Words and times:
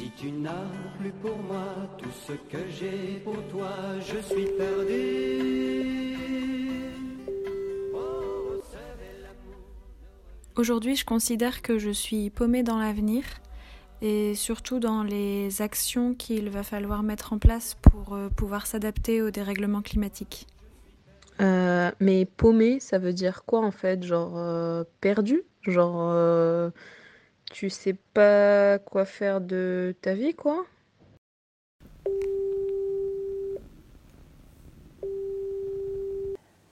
Si 0.00 0.10
tu 0.12 0.32
n'as 0.32 0.64
plus 0.98 1.10
pour 1.10 1.36
moi 1.36 1.74
tout 1.98 2.08
ce 2.26 2.32
que 2.32 2.70
j'ai 2.70 3.20
pour 3.22 3.36
toi, 3.48 3.68
je 4.00 4.18
suis 4.22 4.46
perdu. 4.56 6.16
Aujourd'hui, 10.56 10.96
je 10.96 11.04
considère 11.04 11.60
que 11.60 11.78
je 11.78 11.90
suis 11.90 12.30
paumée 12.30 12.62
dans 12.62 12.78
l'avenir 12.78 13.24
et 14.00 14.34
surtout 14.34 14.78
dans 14.78 15.02
les 15.02 15.60
actions 15.60 16.14
qu'il 16.14 16.48
va 16.48 16.62
falloir 16.62 17.02
mettre 17.02 17.34
en 17.34 17.38
place 17.38 17.76
pour 17.82 18.14
euh, 18.14 18.30
pouvoir 18.30 18.66
s'adapter 18.66 19.20
au 19.20 19.30
dérèglement 19.30 19.82
climatique. 19.82 20.46
Euh, 21.42 21.90
mais 22.00 22.24
paumé, 22.24 22.80
ça 22.80 22.96
veut 22.96 23.12
dire 23.12 23.44
quoi 23.44 23.60
en 23.60 23.70
fait? 23.70 24.02
Genre 24.02 24.32
euh, 24.38 24.82
perdu? 25.02 25.42
Genre 25.66 26.72
tu 27.50 27.68
sais 27.68 27.94
pas 28.14 28.78
quoi 28.78 29.04
faire 29.04 29.40
de 29.40 29.94
ta 30.00 30.14
vie 30.14 30.34
quoi? 30.34 30.64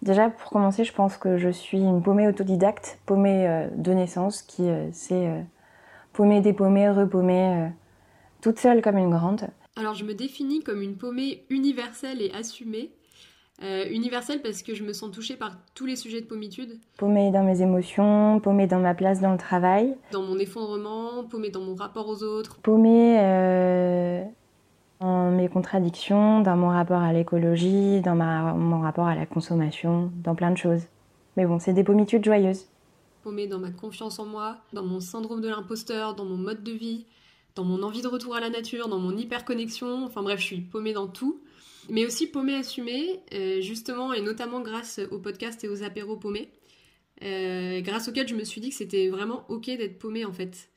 Déjà, 0.01 0.31
pour 0.31 0.51
commencer, 0.51 0.85
je 0.85 0.93
pense 0.95 1.19
que 1.19 1.37
je 1.37 1.51
suis 1.51 1.81
une 1.81 2.03
paumée 2.03 2.27
autodidacte, 2.27 2.99
paumée 3.05 3.69
de 3.75 3.93
naissance, 3.93 4.41
qui 4.41 4.71
sait 4.93 5.45
paumée, 6.15 6.41
dépaumée, 6.41 6.89
repaumée, 6.89 7.71
toute 8.41 8.59
seule 8.59 8.81
comme 8.81 8.97
une 8.97 9.11
grande. 9.11 9.49
Alors, 9.77 9.95
je 9.95 10.05
me 10.05 10.15
définis 10.15 10.63
comme 10.63 10.81
une 10.81 10.97
paumée 10.97 11.45
universelle 11.51 12.23
et 12.23 12.33
assumée, 12.33 12.91
euh, 13.61 13.87
universelle 13.91 14.41
parce 14.41 14.63
que 14.63 14.73
je 14.75 14.85
me 14.85 14.93
sens 14.93 15.11
touchée 15.11 15.35
par 15.35 15.57
tous 15.75 15.85
les 15.85 15.97
sujets 15.97 16.21
de 16.21 16.27
pommitude. 16.27 16.79
Paumée 16.97 17.33
dans 17.33 17.43
mes 17.43 17.61
émotions, 17.61 18.39
paumée 18.39 18.69
dans 18.69 18.79
ma 18.79 18.95
place 18.95 19.21
dans 19.21 19.33
le 19.33 19.39
travail. 19.39 19.97
Dans 20.13 20.23
mon 20.23 20.39
effondrement, 20.39 21.25
paumée 21.25 21.51
dans 21.51 21.63
mon 21.63 21.75
rapport 21.75 22.09
aux 22.09 22.23
autres. 22.23 22.59
Paumée 22.59 23.19
euh, 23.19 24.23
dans 25.01 25.33
mes 25.33 25.49
contradictions, 25.49 26.41
dans 26.41 26.57
mon 26.57 26.69
rapport 26.69 27.01
à 27.01 27.13
l'écologie, 27.13 28.01
dans 28.01 28.15
ma, 28.15 28.53
mon 28.55 28.81
rapport 28.81 29.09
à 29.09 29.17
la 29.17 29.27
consommation, 29.27 30.13
dans 30.23 30.37
plein 30.37 30.53
de 30.53 30.57
choses. 30.57 30.83
Mais 31.37 31.45
bon, 31.45 31.59
c'est 31.59 31.73
des 31.73 31.85
pommitudes 31.85 32.25
joyeuses. 32.25 32.67
Paumée 33.25 33.49
dans 33.49 33.59
ma 33.59 33.71
confiance 33.73 34.21
en 34.21 34.27
moi, 34.27 34.59
dans 34.73 34.85
mon 34.85 35.01
syndrome 35.01 35.41
de 35.41 35.49
l'imposteur, 35.49 36.15
dans 36.15 36.25
mon 36.25 36.37
mode 36.37 36.63
de 36.63 36.73
vie, 36.73 37.07
dans 37.57 37.65
mon 37.65 37.83
envie 37.83 38.03
de 38.03 38.09
retour 38.09 38.37
à 38.37 38.41
la 38.41 38.51
nature, 38.51 38.87
dans 38.87 39.01
mon 39.01 39.17
hyperconnexion. 39.17 40.05
Enfin 40.05 40.23
bref, 40.23 40.39
je 40.39 40.45
suis 40.45 40.61
paumée 40.61 40.93
dans 40.93 41.09
tout 41.09 41.41
mais 41.89 42.05
aussi 42.07 42.27
paumé 42.27 42.55
assumé, 42.55 43.21
euh, 43.35 43.61
justement, 43.61 44.13
et 44.13 44.21
notamment 44.21 44.61
grâce 44.61 45.01
au 45.11 45.19
podcast 45.19 45.63
et 45.65 45.69
aux 45.69 45.83
apéros 45.83 46.17
paumés, 46.17 46.51
euh, 47.23 47.81
grâce 47.81 48.09
auxquels 48.09 48.29
je 48.29 48.35
me 48.35 48.45
suis 48.45 48.61
dit 48.61 48.71
que 48.71 48.77
c'était 48.77 49.09
vraiment 49.09 49.45
ok 49.49 49.67
d'être 49.67 49.99
paumé 49.99 50.25
en 50.25 50.33
fait. 50.33 50.71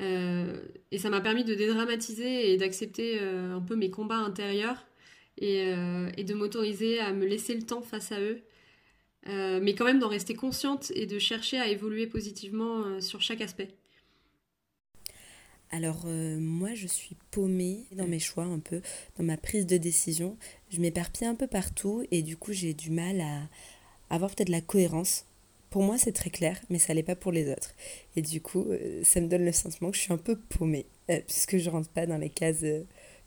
Euh, 0.00 0.56
et 0.90 0.98
ça 0.98 1.10
m'a 1.10 1.20
permis 1.20 1.44
de 1.44 1.54
dédramatiser 1.54 2.52
et 2.52 2.56
d'accepter 2.56 3.20
un 3.20 3.60
peu 3.60 3.76
mes 3.76 3.90
combats 3.90 4.16
intérieurs 4.16 4.86
et, 5.38 5.72
et 6.16 6.24
de 6.24 6.34
m'autoriser 6.34 6.98
à 7.00 7.12
me 7.12 7.26
laisser 7.26 7.54
le 7.54 7.62
temps 7.62 7.82
face 7.82 8.12
à 8.12 8.20
eux, 8.20 8.40
mais 9.26 9.74
quand 9.74 9.84
même 9.84 9.98
d'en 9.98 10.08
rester 10.08 10.34
consciente 10.34 10.92
et 10.94 11.06
de 11.06 11.18
chercher 11.18 11.58
à 11.58 11.68
évoluer 11.68 12.06
positivement 12.06 13.00
sur 13.00 13.20
chaque 13.20 13.40
aspect. 13.40 13.68
Alors 15.74 16.02
euh, 16.04 16.38
moi 16.38 16.74
je 16.74 16.86
suis 16.86 17.16
paumée 17.30 17.86
dans 17.92 18.06
mes 18.06 18.18
choix 18.18 18.44
un 18.44 18.58
peu, 18.58 18.82
dans 19.16 19.24
ma 19.24 19.38
prise 19.38 19.66
de 19.66 19.78
décision. 19.78 20.36
Je 20.68 20.80
m'éparpille 20.80 21.26
un 21.26 21.34
peu 21.34 21.46
partout 21.46 22.04
et 22.10 22.20
du 22.20 22.36
coup 22.36 22.52
j'ai 22.52 22.74
du 22.74 22.90
mal 22.90 23.22
à 23.22 23.48
avoir 24.10 24.34
peut-être 24.34 24.50
la 24.50 24.60
cohérence. 24.60 25.24
Pour 25.70 25.82
moi 25.82 25.96
c'est 25.96 26.12
très 26.12 26.28
clair 26.28 26.60
mais 26.68 26.78
ça 26.78 26.92
l'est 26.92 27.02
pas 27.02 27.16
pour 27.16 27.32
les 27.32 27.50
autres. 27.50 27.74
Et 28.16 28.22
du 28.22 28.42
coup 28.42 28.66
euh, 28.68 29.02
ça 29.02 29.22
me 29.22 29.28
donne 29.28 29.46
le 29.46 29.52
sentiment 29.52 29.90
que 29.90 29.96
je 29.96 30.02
suis 30.02 30.12
un 30.12 30.18
peu 30.18 30.36
paumée 30.36 30.84
euh, 31.10 31.20
puisque 31.26 31.56
je 31.56 31.70
rentre 31.70 31.88
pas 31.88 32.04
dans 32.04 32.18
les 32.18 32.30
cases 32.30 32.64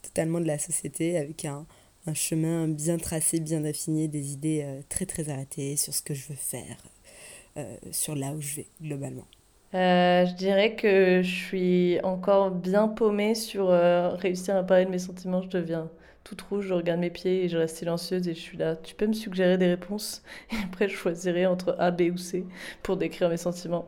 totalement 0.04 0.40
de 0.40 0.46
la 0.46 0.60
société 0.60 1.18
avec 1.18 1.46
un, 1.46 1.66
un, 2.06 2.14
chemin 2.14 2.68
bien 2.68 2.98
tracé, 3.00 3.40
bien 3.40 3.66
affiné, 3.66 4.08
des 4.08 4.34
idées 4.34 4.82
très 4.88 5.08
très 5.08 5.30
arrêtées 5.30 5.78
sur 5.78 5.96
ce 5.96 6.04
que 6.04 6.14
je 6.14 6.28
veux 6.28 6.36
faire, 6.36 6.78
sur 7.92 8.14
là 8.14 8.34
où 8.34 8.42
je 8.42 8.58
vais 8.58 8.68
globalement. 8.80 9.26
Euh, 9.76 10.26
je 10.26 10.34
dirais 10.36 10.76
que 10.76 11.22
je 11.22 11.36
suis 11.36 12.00
encore 12.04 12.50
bien 12.50 12.88
paumée 12.88 13.36
sur 13.36 13.70
euh, 13.70 14.10
réussir 14.12 14.56
à 14.56 14.64
parler 14.64 14.86
de 14.86 14.90
mes 14.90 15.00
sentiments. 15.00 15.42
Je 15.42 15.50
deviens 15.50 15.90
toute 16.24 16.42
rouge, 16.44 16.68
je 16.68 16.74
regarde 16.74 17.02
mes 17.02 17.10
pieds 17.10 17.44
et 17.44 17.50
je 17.50 17.58
reste 17.58 17.78
silencieuse 17.78 18.26
et 18.30 18.34
je 18.34 18.40
suis 18.40 18.58
là. 18.58 18.78
Tu 18.78 18.96
peux 18.96 19.06
me 19.06 19.14
suggérer 19.14 19.58
des 19.58 19.68
réponses? 19.68 20.24
Et 20.52 20.56
après, 20.64 20.88
je 20.88 20.96
choisirai 20.96 21.46
entre 21.46 21.76
A, 21.78 21.92
B 21.92 22.04
ou 22.14 22.18
C 22.18 22.46
pour 22.84 22.96
décrire 22.96 23.30
mes 23.30 23.38
sentiments. 23.38 23.86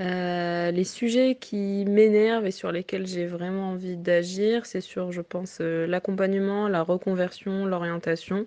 Euh, 0.00 0.72
les 0.72 0.84
sujets 0.84 1.36
qui 1.36 1.84
m'énervent 1.86 2.46
et 2.46 2.50
sur 2.50 2.72
lesquels 2.72 3.06
j'ai 3.06 3.26
vraiment 3.26 3.70
envie 3.70 3.96
d'agir, 3.96 4.66
c'est 4.66 4.80
sur, 4.80 5.12
je 5.12 5.20
pense, 5.20 5.60
l'accompagnement, 5.60 6.68
la 6.68 6.82
reconversion, 6.82 7.66
l'orientation. 7.66 8.46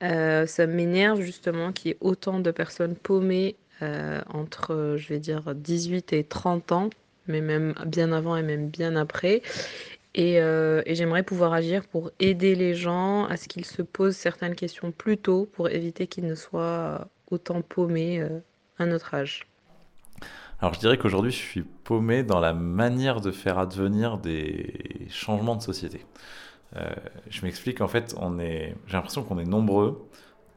ça 0.00 0.66
m'énerve 0.66 1.22
justement 1.22 1.72
qu'il 1.72 1.90
y 1.90 1.94
ait 1.94 1.98
autant 2.00 2.38
de 2.38 2.50
personnes 2.50 2.94
paumées 2.96 3.56
euh, 3.82 4.20
entre, 4.32 4.94
je 4.96 5.08
vais 5.08 5.18
dire, 5.18 5.54
18 5.54 6.12
et 6.12 6.24
30 6.24 6.72
ans, 6.72 6.90
mais 7.26 7.40
même 7.40 7.74
bien 7.86 8.12
avant 8.12 8.36
et 8.36 8.42
même 8.42 8.68
bien 8.68 8.94
après. 8.94 9.42
Euh, 10.16 10.82
et, 10.86 10.94
j'aimerais 10.94 11.24
pouvoir 11.24 11.52
agir 11.52 11.84
pour 11.88 12.12
aider 12.20 12.54
les 12.54 12.74
gens 12.74 13.24
à 13.24 13.36
ce 13.36 13.48
qu'ils 13.48 13.64
se 13.64 13.82
posent 13.82 14.16
certaines 14.16 14.54
questions 14.54 14.92
plus 14.92 15.18
tôt 15.18 15.48
pour 15.52 15.68
éviter 15.68 16.06
qu'ils 16.06 16.26
ne 16.26 16.36
soient 16.36 17.08
autant 17.32 17.62
paumés 17.62 18.20
euh, 18.20 18.38
à 18.78 18.86
notre 18.86 19.12
âge. 19.14 19.48
Alors 20.60 20.72
je 20.72 20.78
dirais 20.78 20.96
qu'aujourd'hui 20.96 21.32
je 21.32 21.36
suis 21.36 21.62
paumé 21.62 22.22
dans 22.22 22.38
la 22.38 22.54
manière 22.54 23.20
de 23.20 23.32
faire 23.32 23.58
advenir 23.58 24.18
des 24.18 25.08
changements 25.10 25.56
de 25.56 25.62
société. 25.62 26.06
je 27.28 27.42
m'explique, 27.42 27.80
en 27.80 27.88
fait, 27.88 28.14
on 28.18 28.38
est, 28.38 28.76
j'ai 28.86 28.92
l'impression 28.92 29.24
qu'on 29.24 29.38
est 29.38 29.44
nombreux 29.44 30.08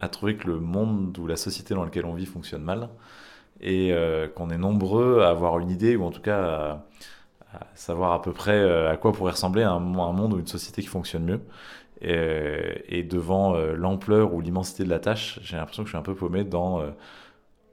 à 0.01 0.09
trouver 0.09 0.35
que 0.35 0.47
le 0.47 0.59
monde 0.59 1.17
ou 1.17 1.27
la 1.27 1.37
société 1.37 1.73
dans 1.73 1.83
laquelle 1.83 2.05
on 2.05 2.13
vit 2.13 2.25
fonctionne 2.25 2.63
mal 2.63 2.89
et 3.61 3.91
euh, 3.91 4.27
qu'on 4.27 4.49
est 4.49 4.57
nombreux 4.57 5.21
à 5.21 5.29
avoir 5.29 5.59
une 5.59 5.69
idée 5.69 5.95
ou 5.95 6.03
en 6.03 6.11
tout 6.11 6.21
cas 6.21 6.83
à, 7.53 7.67
savoir 7.75 8.11
à 8.11 8.21
peu 8.21 8.33
près 8.33 8.57
euh, 8.57 8.91
à 8.91 8.97
quoi 8.97 9.13
pourrait 9.13 9.31
ressembler 9.31 9.63
un, 9.63 9.79
monde 9.79 10.33
ou 10.33 10.39
une 10.39 10.47
société 10.47 10.81
qui 10.81 10.87
fonctionne 10.87 11.23
mieux. 11.23 11.41
Et, 12.01 13.01
devant 13.03 13.55
euh, 13.55 13.73
l'ampleur 13.75 14.33
ou 14.33 14.41
l'immensité 14.41 14.83
de 14.83 14.89
la 14.89 14.99
tâche, 14.99 15.39
j'ai 15.41 15.57
l'impression 15.57 15.83
que 15.83 15.87
je 15.87 15.91
suis 15.91 15.97
un 15.97 16.03
peu 16.03 16.13
paumé 16.13 16.43
dans 16.43 16.83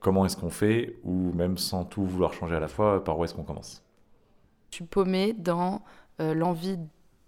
comment 0.00 0.24
est-ce 0.24 0.36
qu'on 0.36 0.50
fait 0.50 0.96
ou 1.04 1.32
même 1.34 1.58
sans 1.58 1.84
tout 1.84 2.04
vouloir 2.04 2.32
changer 2.32 2.54
à 2.56 2.60
la 2.60 2.68
fois, 2.68 3.04
par 3.04 3.18
où 3.18 3.24
est-ce 3.24 3.34
qu'on 3.34 3.42
commence. 3.42 3.82
Je 4.70 4.76
suis 4.76 4.84
paumé 4.84 5.34
dans 5.34 5.82
l'envie 6.18 6.78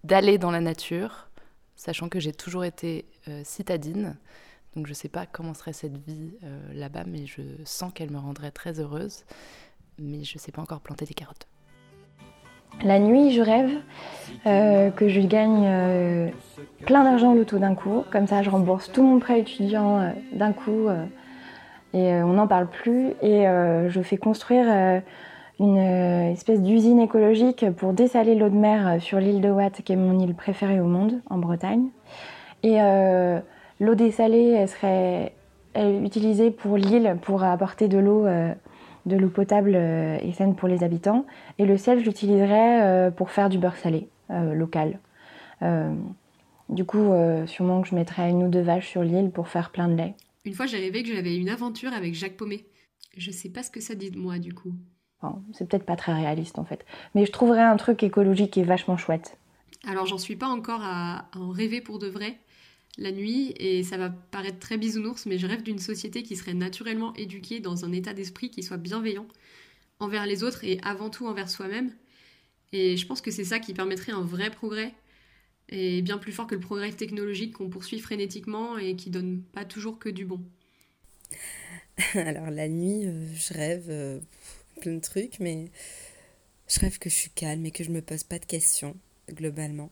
d'aller 0.05 0.39
dans 0.39 0.51
la 0.51 0.61
nature, 0.61 1.29
sachant 1.75 2.09
que 2.09 2.19
j'ai 2.19 2.33
toujours 2.33 2.65
été 2.65 3.05
citadine. 3.45 4.17
Donc 4.77 4.87
je 4.87 4.91
ne 4.91 4.95
sais 4.95 5.09
pas 5.09 5.25
comment 5.25 5.55
serait 5.55 5.73
cette 5.73 5.97
vie 6.07 6.35
euh, 6.45 6.59
là-bas, 6.75 7.05
mais 7.07 7.25
je 7.25 7.41
sens 7.65 7.91
qu'elle 7.95 8.11
me 8.11 8.19
rendrait 8.19 8.51
très 8.51 8.79
heureuse. 8.79 9.25
Mais 9.99 10.23
je 10.23 10.37
ne 10.37 10.39
sais 10.39 10.53
pas 10.53 10.61
encore 10.61 10.81
planter 10.81 11.07
des 11.07 11.15
carottes. 11.15 11.49
La 12.83 12.99
nuit, 12.99 13.33
je 13.33 13.41
rêve 13.41 13.71
euh, 14.45 14.91
que 14.91 15.09
je 15.09 15.23
gagne 15.23 15.65
euh, 15.65 16.29
plein 16.85 17.05
d'argent 17.05 17.35
au 17.35 17.43
d'un 17.43 17.75
coup. 17.75 18.05
Comme 18.13 18.27
ça, 18.27 18.43
je 18.43 18.51
rembourse 18.51 18.93
tout 18.93 19.03
mon 19.03 19.19
prêt 19.19 19.41
étudiant 19.41 20.13
d'un 20.35 20.53
coup. 20.53 20.89
et 21.95 22.13
on 22.13 22.35
n'en 22.35 22.47
parle 22.47 22.69
plus. 22.69 23.15
Et 23.23 23.47
je 23.89 24.01
fais 24.03 24.19
construire 24.19 25.03
une 25.59 25.79
espèce 25.79 26.61
d'usine 26.61 27.01
écologique 27.01 27.65
pour 27.79 27.95
dessaler 27.95 28.35
l'eau 28.35 28.51
de 28.51 28.57
mer 28.57 29.01
sur 29.01 29.21
l'île 29.21 29.41
de 29.41 29.49
Watt, 29.49 29.81
qui 29.81 29.95
est 29.95 29.97
mon 29.97 30.19
île 30.19 30.35
préférée 30.35 30.81
au 30.81 30.87
monde, 30.87 31.23
en 31.31 31.39
Bretagne. 31.39 31.89
Et 32.63 32.79
L'eau 33.81 33.95
dessalée, 33.95 34.51
elle 34.51 34.69
serait 34.69 35.35
utilisée 35.75 36.51
pour 36.51 36.77
l'île 36.77 37.19
pour 37.23 37.43
apporter 37.45 37.89
de 37.89 37.99
l'eau 37.99 38.27
euh, 38.27 38.55
de 39.05 39.17
l'eau 39.17 39.29
potable 39.29 39.75
euh, 39.75 40.19
et 40.21 40.33
saine 40.33 40.57
pour 40.57 40.69
les 40.69 40.83
habitants. 40.83 41.27
Et 41.59 41.67
le 41.67 41.77
sel, 41.77 42.01
je 42.01 42.05
l'utiliserais 42.05 42.83
euh, 42.83 43.11
pour 43.11 43.31
faire 43.31 43.49
du 43.49 43.59
beurre 43.59 43.77
salé 43.77 44.09
local. 44.29 44.99
du 46.69 46.85
coup, 46.85 47.13
sûrement 47.47 47.81
que 47.81 47.89
je 47.89 47.95
mettrais 47.95 48.29
une 48.29 48.43
ou 48.43 48.49
deux 48.49 48.61
vaches 48.61 48.89
sur 48.89 49.05
l'île 49.05 49.31
pour 49.31 49.47
faire 49.47 49.71
plein 49.71 49.87
de 49.87 49.95
lait. 49.95 50.17
Une 50.45 50.53
fois, 50.53 50.67
j'ai 50.67 50.79
rêvé 50.79 51.05
que 51.05 51.15
j'avais 51.15 51.37
une 51.37 51.49
aventure 51.49 51.93
avec 51.93 52.13
Jacques 52.15 52.37
Paumet. 52.37 52.65
Je 53.17 53.31
sais 53.31 53.51
pas 53.51 53.63
ce 53.63 53.71
que 53.71 53.81
ça 53.81 53.95
dit 53.95 54.11
de 54.11 54.19
moi, 54.19 54.41
du 54.41 54.53
coup. 54.53 54.73
c'est 55.53 55.69
peut-être 55.69 55.87
pas 55.87 55.95
très 55.95 56.13
réaliste 56.13 56.59
en 56.59 56.65
fait. 56.65 56.85
Mais 57.15 57.25
je 57.25 57.31
trouverais 57.31 57.63
un 57.63 57.77
truc 57.77 58.03
écologique 58.03 58.59
et 58.59 58.65
vachement 58.65 58.97
chouette. 58.97 59.39
Alors, 59.87 60.07
j'en 60.07 60.19
suis 60.19 60.35
pas 60.35 60.49
encore 60.49 60.81
à 60.83 61.27
en 61.37 61.51
rêver 61.51 61.81
pour 61.81 62.01
de 62.01 62.09
vrai 62.09 62.37
la 62.99 63.13
nuit 63.13 63.55
et 63.59 63.83
ça 63.83 63.97
va 63.99 64.11
paraître 64.11 64.59
très 64.59 64.79
bisounours, 64.79 65.27
mais 65.27 65.39
je 65.39 65.47
rêve 65.47 65.63
d'une 65.63 65.79
société 65.79 66.23
qui 66.23 66.37
serait 66.37 66.55
naturellement 66.55 67.15
éduquée 67.15 67.61
dans 67.61 67.85
un 67.85 67.93
état 67.93 68.15
d'esprit 68.15 68.51
qui 68.51 68.63
soit 68.63 68.79
bienveillant 68.79 69.27
envers 69.99 70.27
les 70.27 70.43
autres 70.43 70.65
et 70.65 70.79
avant 70.83 71.11
tout 71.11 71.27
envers 71.27 71.51
soi-même. 71.51 71.93
Et 72.73 72.97
je 72.97 73.07
pense 73.07 73.21
que 73.21 73.31
c'est 73.31 73.45
ça 73.45 73.59
qui 73.59 73.75
permettrait 73.75 74.13
un 74.13 74.23
vrai 74.23 74.51
progrès 74.51 74.95
et 75.69 76.01
bien 76.01 76.19
plus 76.19 76.33
fort 76.33 76.47
que 76.47 76.55
le 76.55 76.61
progrès 76.61 76.93
technologique 76.93 77.55
qu'on 77.55 77.69
poursuit 77.69 77.99
frénétiquement 77.99 78.79
et 78.79 78.97
qui 78.97 79.11
donne 79.11 79.43
pas 79.53 79.65
toujours 79.65 79.99
que 79.99 80.09
du 80.09 80.25
bon. 80.25 80.41
Alors 82.15 82.51
la 82.51 82.69
nuit, 82.69 83.07
euh, 83.07 83.27
je 83.35 83.55
rêve 83.55 83.87
euh, 83.89 84.21
plein 84.81 84.95
de 84.95 85.01
trucs, 85.01 85.41
mais 85.41 85.71
je 86.69 86.81
rêve 86.81 86.99
que 86.99 87.11
je 87.11 87.15
suis 87.15 87.31
calme 87.31 87.67
et 87.67 87.71
que 87.71 87.85
je 87.85 87.91
me 87.91 88.01
pose 88.01 88.25
pas 88.25 88.39
de 88.39 88.47
questions 88.47 88.97
globalement. 89.29 89.91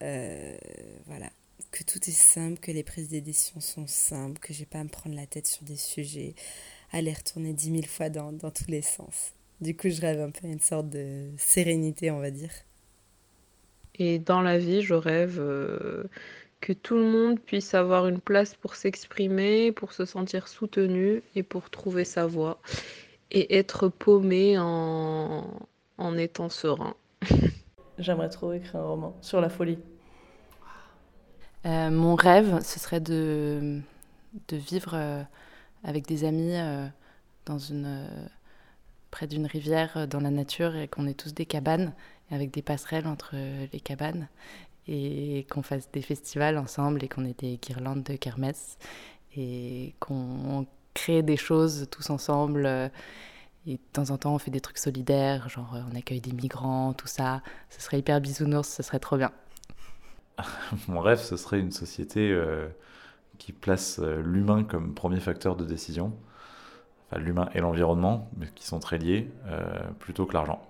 voilà, 0.00 1.30
que 1.70 1.84
tout 1.84 1.98
est 1.98 2.12
simple, 2.12 2.58
que 2.60 2.70
les 2.70 2.82
prises 2.82 3.08
de 3.08 3.18
décisions 3.18 3.60
sont 3.60 3.86
simples, 3.86 4.38
que 4.40 4.52
j'ai 4.52 4.66
pas 4.66 4.80
à 4.80 4.84
me 4.84 4.88
prendre 4.88 5.16
la 5.16 5.26
tête 5.26 5.46
sur 5.46 5.64
des 5.64 5.76
sujets, 5.76 6.34
à 6.92 7.00
les 7.00 7.12
retourner 7.12 7.52
dix 7.52 7.70
mille 7.70 7.86
fois 7.86 8.08
dans, 8.08 8.32
dans 8.32 8.50
tous 8.50 8.68
les 8.68 8.82
sens. 8.82 9.32
Du 9.60 9.76
coup, 9.76 9.88
je 9.88 10.00
rêve 10.00 10.20
un 10.20 10.30
peu 10.30 10.46
une 10.46 10.60
sorte 10.60 10.90
de 10.90 11.30
sérénité, 11.38 12.10
on 12.10 12.20
va 12.20 12.30
dire. 12.30 12.50
Et 13.94 14.18
dans 14.18 14.42
la 14.42 14.58
vie, 14.58 14.82
je 14.82 14.94
rêve 14.94 15.38
euh, 15.40 16.04
que 16.60 16.72
tout 16.72 16.96
le 16.96 17.04
monde 17.04 17.40
puisse 17.40 17.72
avoir 17.74 18.06
une 18.06 18.20
place 18.20 18.54
pour 18.54 18.76
s'exprimer, 18.76 19.72
pour 19.72 19.92
se 19.92 20.04
sentir 20.04 20.48
soutenu 20.48 21.22
et 21.34 21.42
pour 21.42 21.70
trouver 21.70 22.04
sa 22.04 22.26
voie. 22.26 22.60
Et 23.30 23.56
être 23.56 23.88
paumé 23.88 24.58
en, 24.58 25.68
en 25.98 26.18
étant 26.18 26.48
serein. 26.48 26.94
J'aimerais 27.98 28.28
trop 28.28 28.52
écrire 28.52 28.76
un 28.76 28.86
roman 28.86 29.16
sur 29.22 29.40
la 29.40 29.48
folie. 29.48 29.78
Euh, 31.66 31.90
mon 31.90 32.14
rêve, 32.14 32.60
ce 32.62 32.78
serait 32.78 33.00
de, 33.00 33.80
vivre 34.52 34.92
euh, 34.94 35.22
avec 35.82 36.06
des 36.06 36.24
amis 36.24 36.54
une, 37.48 38.08
près 39.10 39.26
d'une 39.26 39.46
rivière 39.46 40.06
dans 40.06 40.20
la 40.20 40.30
nature 40.30 40.76
et 40.76 40.86
qu'on 40.86 41.06
ait 41.08 41.14
tous 41.14 41.34
des 41.34 41.46
cabanes 41.46 41.92
avec 42.30 42.52
des 42.52 42.62
passerelles 42.62 43.06
entre 43.06 43.34
les 43.72 43.80
cabanes 43.80 44.28
et 44.88 45.46
qu'on 45.50 45.62
fasse 45.62 45.90
des 45.92 46.02
festivals 46.02 46.58
ensemble 46.58 47.02
et 47.02 47.08
qu'on 47.08 47.24
ait 47.24 47.34
des 47.38 47.56
guirlandes 47.56 48.04
de 48.04 48.14
kermesse 48.14 48.78
et 49.36 49.94
qu'on 49.98 50.66
crée 50.94 51.22
des 51.22 51.36
choses 51.36 51.88
tous 51.90 52.10
ensemble. 52.10 52.66
Et 53.66 53.72
de 53.72 53.80
temps 53.92 54.10
en 54.10 54.18
temps, 54.18 54.34
on 54.34 54.38
fait 54.38 54.52
des 54.52 54.60
trucs 54.60 54.78
solidaires, 54.78 55.48
genre 55.48 55.76
on 55.92 55.96
accueille 55.96 56.20
des 56.20 56.32
migrants, 56.32 56.92
tout 56.92 57.08
ça. 57.08 57.42
Ce 57.70 57.80
serait 57.80 57.98
hyper 57.98 58.20
bisounours, 58.20 58.68
ce 58.68 58.82
serait 58.84 59.00
trop 59.00 59.16
bien. 59.16 59.32
Mon 60.88 61.00
rêve, 61.00 61.20
ce 61.20 61.36
serait 61.36 61.60
une 61.60 61.72
société 61.72 62.30
euh, 62.30 62.68
qui 63.38 63.52
place 63.52 63.98
euh, 64.00 64.20
l'humain 64.22 64.64
comme 64.64 64.94
premier 64.94 65.20
facteur 65.20 65.56
de 65.56 65.64
décision. 65.64 66.12
Enfin, 67.06 67.20
l'humain 67.20 67.48
et 67.54 67.60
l'environnement, 67.60 68.30
mais 68.36 68.46
qui 68.54 68.66
sont 68.66 68.80
très 68.80 68.98
liés, 68.98 69.30
euh, 69.46 69.64
plutôt 69.98 70.26
que 70.26 70.34
l'argent. 70.34 70.60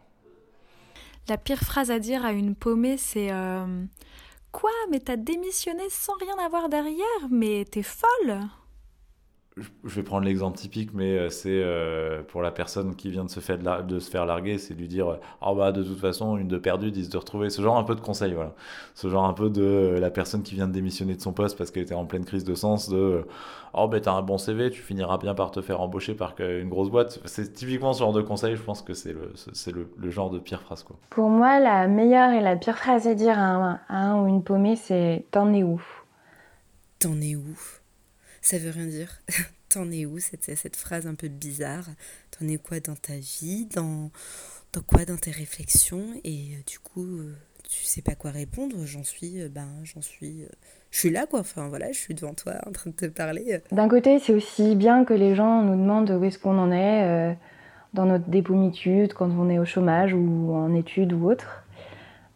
La 1.29 1.39
pire 1.39 1.61
phrase 1.61 1.91
à 1.91 1.99
dire 1.99 2.25
à 2.25 2.33
une 2.33 2.55
paumée, 2.55 2.97
c'est 2.97 3.33
Quoi? 4.53 4.71
Mais 4.91 5.01
t'as 5.01 5.17
démissionné 5.17 5.83
sans 5.91 6.15
rien 6.15 6.35
avoir 6.43 6.69
derrière? 6.71 7.29
Mais 7.31 7.67
t'es 7.71 7.83
folle 7.83 8.39
je 9.85 9.95
vais 9.95 10.03
prendre 10.03 10.27
l'exemple 10.27 10.59
typique, 10.59 10.91
mais 10.93 11.17
euh, 11.17 11.31
c'est 11.31 11.49
euh, 11.49 12.23
pour 12.23 12.43
la 12.43 12.51
personne 12.51 12.95
qui 12.95 13.11
vient 13.11 13.25
de 13.25 13.31
se 13.31 13.41
faire, 13.41 13.59
de 13.85 13.99
se 13.99 14.11
faire 14.11 14.27
larguer, 14.27 14.59
c'est 14.59 14.75
lui 14.75 14.87
dire 14.87 15.19
Ah 15.41 15.55
bah 15.55 15.73
de 15.73 15.83
toute 15.83 15.99
façon, 15.99 16.37
une 16.37 16.49
de 16.49 16.59
perdue, 16.59 16.91
dix 16.91 17.09
de 17.09 17.17
retrouver. 17.17 17.49
Ce 17.49 17.63
genre 17.63 17.79
un 17.79 17.85
peu 17.85 17.95
de 17.95 18.01
conseil, 18.01 18.35
voilà. 18.35 18.53
Ce 18.95 19.09
genre 19.09 19.25
un 19.25 19.33
peu 19.33 19.49
de 19.49 19.97
la 19.99 20.11
personne 20.11 20.43
qui 20.43 20.55
vient 20.55 20.69
de 20.69 20.73
démissionner 20.73 21.17
de 21.17 21.23
son 21.23 21.33
poste 21.33 21.57
parce 21.57 21.71
qu'elle 21.71 21.85
était 21.85 21.95
en 21.95 22.05
pleine 22.05 22.27
crise 22.27 22.45
de 22.45 22.55
sens, 22.55 22.91
de 22.91 23.25
Oh 23.73 23.89
bah 23.89 24.01
t'as 24.01 24.13
un 24.13 24.23
bon 24.23 24.37
CV, 24.37 24.71
tu 24.71 24.83
finiras 24.83 25.17
bien 25.17 25.35
par 25.35 25.51
te 25.51 25.63
faire 25.63 25.81
embaucher 25.81 26.15
par 26.15 26.35
une 26.39 26.69
grosse 26.69 26.91
boîte. 26.91 27.21
C'est 27.25 27.55
typiquement 27.55 27.95
ce 27.95 28.01
genre 28.01 28.13
de 28.13 28.23
conseil, 28.23 28.57
je 28.57 28.63
pense 28.63 28.83
que 28.83 28.93
c'est 28.93 29.15
le, 29.15 29.33
c'est 29.35 29.73
le, 29.73 30.11
genre 30.11 30.31
de 30.31 30.39
pire 30.39 30.61
phrase, 30.61 30.83
quoi. 30.83 30.97
Pour 31.11 31.31
moi, 31.31 31.61
la 31.61 31.87
meilleure 31.87 32.31
et 32.33 32.41
la 32.41 32.57
pire 32.57 32.77
phrase 32.77 33.07
à 33.07 33.15
dire 33.15 33.39
à 33.39 33.79
un, 33.89 34.21
ou 34.21 34.29
une 34.29 34.43
paumée, 34.43 34.77
c'est 34.77 35.25
T'en 35.31 35.53
es 35.53 35.63
où? 35.63 35.81
T'en 36.99 37.21
es 37.21 37.37
où? 37.37 37.57
Ça 38.47 38.59
veut 38.59 38.71
rien 38.71 38.87
dire. 38.87 39.11
T'en 39.71 39.91
es 39.91 40.07
où 40.07 40.21
cette, 40.21 40.57
cette 40.57 40.77
phrase 40.77 41.09
un 41.09 41.17
peu 41.17 41.27
bizarre? 41.27 41.89
T'en 42.31 42.47
es 42.47 42.59
quoi 42.59 42.79
dans 42.79 42.95
ta 42.95 43.17
vie 43.17 43.67
dans, 43.75 44.13
dans 44.73 44.83
quoi 44.83 45.05
dans 45.05 45.17
tes 45.17 45.33
réflexions? 45.33 46.05
Et 46.23 46.53
euh, 46.53 46.63
du 46.65 46.79
coup, 46.79 47.03
euh, 47.03 47.35
tu 47.69 47.83
sais 47.83 48.03
pas 48.03 48.15
quoi 48.15 48.31
répondre. 48.31 48.77
J'en 48.85 49.03
suis, 49.03 49.43
euh, 49.43 49.49
ben, 49.49 49.67
j'en 49.83 50.01
suis. 50.01 50.45
je 50.93 50.99
suis 51.01 51.11
là, 51.11 51.27
quoi. 51.27 51.41
Enfin, 51.41 51.67
voilà, 51.67 51.91
je 51.91 51.99
suis 51.99 52.15
devant 52.15 52.35
toi 52.35 52.53
en 52.65 52.71
train 52.71 52.91
de 52.91 52.95
te 52.95 53.07
parler. 53.07 53.59
D'un 53.73 53.89
côté, 53.89 54.21
c'est 54.21 54.33
aussi 54.33 54.77
bien 54.77 55.05
que 55.05 55.13
les 55.13 55.35
gens 55.35 55.63
nous 55.63 55.75
demandent 55.75 56.13
où 56.13 56.23
est-ce 56.23 56.39
qu'on 56.39 56.57
en 56.57 56.71
est 56.71 57.37
dans 57.95 58.07
notre 58.07 58.29
dépomitude, 58.29 59.13
quand 59.13 59.31
on 59.31 59.51
est 59.51 59.59
au 59.59 59.65
chômage 59.65 60.15
ou 60.15 60.55
en 60.55 60.73
études 60.73 61.13
ou 61.15 61.29
autre. 61.29 61.66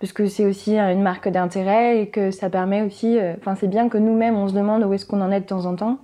Parce 0.01 0.13
que 0.13 0.27
c'est 0.27 0.47
aussi 0.47 0.79
une 0.79 1.03
marque 1.03 1.29
d'intérêt 1.29 2.01
et 2.01 2.09
que 2.09 2.31
ça 2.31 2.49
permet 2.49 2.83
aussi. 2.83 3.19
Enfin, 3.39 3.55
c'est 3.55 3.69
bien 3.69 3.89
que 3.89 3.99
nous-mêmes, 3.99 4.35
on 4.35 4.49
se 4.49 4.55
demande 4.55 4.83
où 4.85 4.93
est-ce 4.95 5.05
qu'on 5.05 5.21
en 5.21 5.31
est 5.31 5.41
de 5.41 5.47
temps 5.47 5.67
en 5.67 5.77
temps 5.77 5.99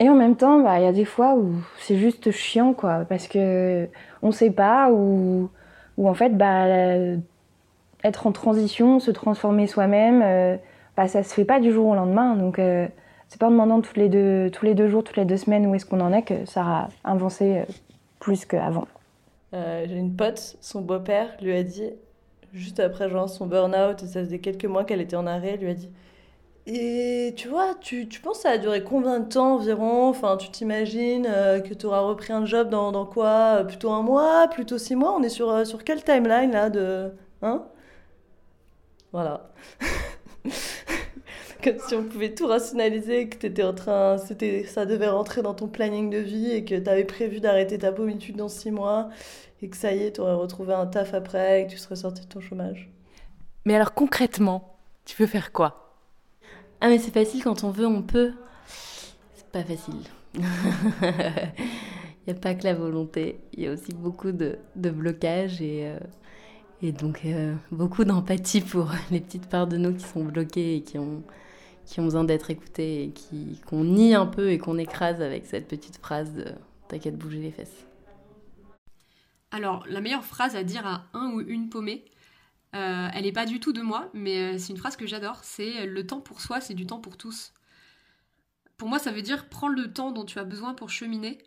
et 0.00 0.08
en 0.08 0.14
même 0.14 0.36
temps, 0.36 0.60
bah, 0.60 0.78
il 0.78 0.84
y 0.84 0.86
a 0.86 0.92
des 0.92 1.04
fois 1.04 1.34
où 1.34 1.54
c'est 1.78 1.96
juste 1.96 2.30
chiant, 2.30 2.72
quoi, 2.72 3.04
parce 3.08 3.26
que 3.26 3.88
on 4.22 4.30
sait 4.30 4.50
pas, 4.52 4.92
ou, 4.92 5.50
ou 5.96 6.08
en 6.08 6.14
fait, 6.14 6.36
bah, 6.36 6.66
être 8.04 8.26
en 8.26 8.32
transition, 8.32 9.00
se 9.00 9.10
transformer 9.10 9.66
soi-même, 9.66 10.22
euh, 10.22 10.56
bah, 10.96 11.08
ça 11.08 11.22
se 11.22 11.34
fait 11.34 11.44
pas 11.44 11.60
du 11.60 11.72
jour 11.72 11.88
au 11.88 11.94
lendemain. 11.94 12.36
Donc, 12.36 12.58
euh, 12.58 12.86
c'est 13.28 13.40
pas 13.40 13.48
en 13.48 13.50
demandant 13.50 13.80
tous 13.80 13.96
les, 13.96 14.08
deux, 14.08 14.50
tous 14.50 14.64
les 14.64 14.74
deux 14.74 14.88
jours, 14.88 15.02
toutes 15.02 15.16
les 15.16 15.24
deux 15.24 15.36
semaines 15.36 15.66
où 15.66 15.74
est-ce 15.74 15.84
qu'on 15.86 16.00
en 16.00 16.12
est 16.12 16.22
que 16.22 16.46
ça 16.46 16.62
a 16.62 16.88
avancé 17.04 17.58
euh, 17.58 17.64
plus 18.20 18.44
qu'avant. 18.44 18.86
J'ai 19.52 19.96
une 19.96 20.14
pote, 20.14 20.56
son 20.60 20.82
beau-père 20.82 21.30
lui 21.40 21.56
a 21.56 21.62
dit, 21.62 21.90
juste 22.52 22.80
après 22.80 23.08
genre, 23.08 23.28
son 23.28 23.46
burn-out, 23.46 24.00
ça 24.00 24.24
faisait 24.24 24.38
quelques 24.38 24.64
mois 24.64 24.84
qu'elle 24.84 25.00
était 25.00 25.16
en 25.16 25.26
arrêt, 25.26 25.56
lui 25.56 25.70
a 25.70 25.74
dit 25.74 25.90
et 26.70 27.32
tu 27.34 27.48
vois, 27.48 27.74
tu, 27.80 28.08
tu 28.08 28.20
penses 28.20 28.38
que 28.38 28.42
ça 28.42 28.50
a 28.50 28.58
duré 28.58 28.84
combien 28.84 29.20
de 29.20 29.28
temps 29.28 29.54
environ? 29.54 30.08
Enfin, 30.08 30.36
tu 30.36 30.50
t'imagines 30.50 31.26
euh, 31.26 31.60
que 31.60 31.72
tu 31.72 31.86
auras 31.86 32.00
repris 32.00 32.34
un 32.34 32.44
job 32.44 32.68
dans, 32.68 32.92
dans 32.92 33.06
quoi? 33.06 33.64
Plutôt 33.66 33.90
un 33.90 34.02
mois? 34.02 34.48
Plutôt 34.48 34.76
six 34.76 34.94
mois? 34.94 35.14
On 35.16 35.22
est 35.22 35.30
sur, 35.30 35.48
euh, 35.50 35.64
sur 35.64 35.82
quelle 35.82 36.04
timeline 36.04 36.52
là 36.52 36.68
de... 36.68 37.10
Hein? 37.40 37.64
Voilà. 39.12 39.50
Comme 41.64 41.78
si 41.78 41.94
on 41.94 42.04
pouvait 42.04 42.34
tout 42.34 42.46
rationaliser, 42.46 43.30
que 43.30 43.46
étais 43.46 43.62
en 43.62 43.72
train, 43.72 44.18
ça 44.18 44.86
devait 44.86 45.08
rentrer 45.08 45.40
dans 45.42 45.54
ton 45.54 45.68
planning 45.68 46.10
de 46.10 46.18
vie 46.18 46.50
et 46.50 46.64
que 46.66 46.74
tu 46.74 46.90
avais 46.90 47.04
prévu 47.04 47.40
d'arrêter 47.40 47.78
ta 47.78 47.92
pommitude 47.92 48.36
dans 48.36 48.48
six 48.48 48.70
mois 48.70 49.08
et 49.62 49.68
que 49.68 49.76
ça 49.76 49.92
y 49.92 50.02
est, 50.02 50.12
tu 50.12 50.20
aurais 50.20 50.34
retrouvé 50.34 50.74
un 50.74 50.86
taf 50.86 51.14
après 51.14 51.62
et 51.62 51.66
que 51.66 51.72
tu 51.72 51.78
serais 51.78 51.96
sorti 51.96 52.22
de 52.22 52.26
ton 52.26 52.40
chômage. 52.40 52.90
Mais 53.64 53.74
alors 53.74 53.94
concrètement, 53.94 54.76
tu 55.04 55.16
veux 55.20 55.28
faire 55.28 55.52
quoi? 55.52 55.96
Ah 56.80 56.88
mais 56.88 56.98
c'est 56.98 57.10
facile 57.12 57.42
quand 57.42 57.64
on 57.64 57.70
veut, 57.70 57.86
on 57.86 58.02
peut. 58.02 58.32
C'est 59.34 59.48
pas 59.50 59.64
facile. 59.64 60.02
Il 62.28 62.32
n'y 62.32 62.38
a 62.38 62.40
pas 62.40 62.54
que 62.54 62.64
la 62.64 62.74
volonté, 62.74 63.40
il 63.54 63.62
y 63.62 63.66
a 63.66 63.72
aussi 63.72 63.94
beaucoup 63.94 64.32
de, 64.32 64.58
de 64.76 64.90
blocages 64.90 65.62
et, 65.62 65.86
euh, 65.86 65.98
et 66.82 66.92
donc 66.92 67.22
euh, 67.24 67.54
beaucoup 67.72 68.04
d'empathie 68.04 68.60
pour 68.60 68.90
les 69.10 69.20
petites 69.20 69.48
parts 69.48 69.66
de 69.66 69.78
nous 69.78 69.94
qui 69.94 70.04
sont 70.04 70.24
bloquées 70.24 70.76
et 70.76 70.82
qui 70.82 70.98
ont, 70.98 71.22
qui 71.86 72.00
ont 72.00 72.04
besoin 72.04 72.24
d'être 72.24 72.50
écoutées 72.50 73.04
et 73.04 73.10
qui, 73.12 73.62
qu'on 73.66 73.82
nie 73.82 74.14
un 74.14 74.26
peu 74.26 74.50
et 74.50 74.58
qu'on 74.58 74.76
écrase 74.76 75.22
avec 75.22 75.46
cette 75.46 75.68
petite 75.68 75.96
phrase 75.96 76.34
de 76.34 76.44
t'inquiète 76.88 77.16
bouger 77.16 77.38
les 77.38 77.50
fesses. 77.50 77.87
Alors 79.50 79.86
la 79.86 80.00
meilleure 80.00 80.24
phrase 80.24 80.56
à 80.56 80.62
dire 80.64 80.86
à 80.86 81.06
un 81.14 81.30
ou 81.32 81.40
une 81.40 81.70
paumée, 81.70 82.04
euh, 82.74 83.08
elle 83.12 83.24
n'est 83.24 83.32
pas 83.32 83.46
du 83.46 83.60
tout 83.60 83.72
de 83.72 83.80
moi, 83.80 84.10
mais 84.14 84.54
euh, 84.54 84.58
c'est 84.58 84.72
une 84.72 84.78
phrase 84.78 84.96
que 84.96 85.06
j'adore. 85.06 85.40
C'est 85.42 85.86
le 85.86 86.06
temps 86.06 86.20
pour 86.20 86.40
soi, 86.40 86.60
c'est 86.60 86.74
du 86.74 86.86
temps 86.86 87.00
pour 87.00 87.16
tous. 87.16 87.52
Pour 88.76 88.88
moi, 88.88 88.98
ça 88.98 89.10
veut 89.10 89.22
dire 89.22 89.48
prends 89.48 89.68
le 89.68 89.92
temps 89.92 90.12
dont 90.12 90.24
tu 90.24 90.38
as 90.38 90.44
besoin 90.44 90.74
pour 90.74 90.90
cheminer, 90.90 91.38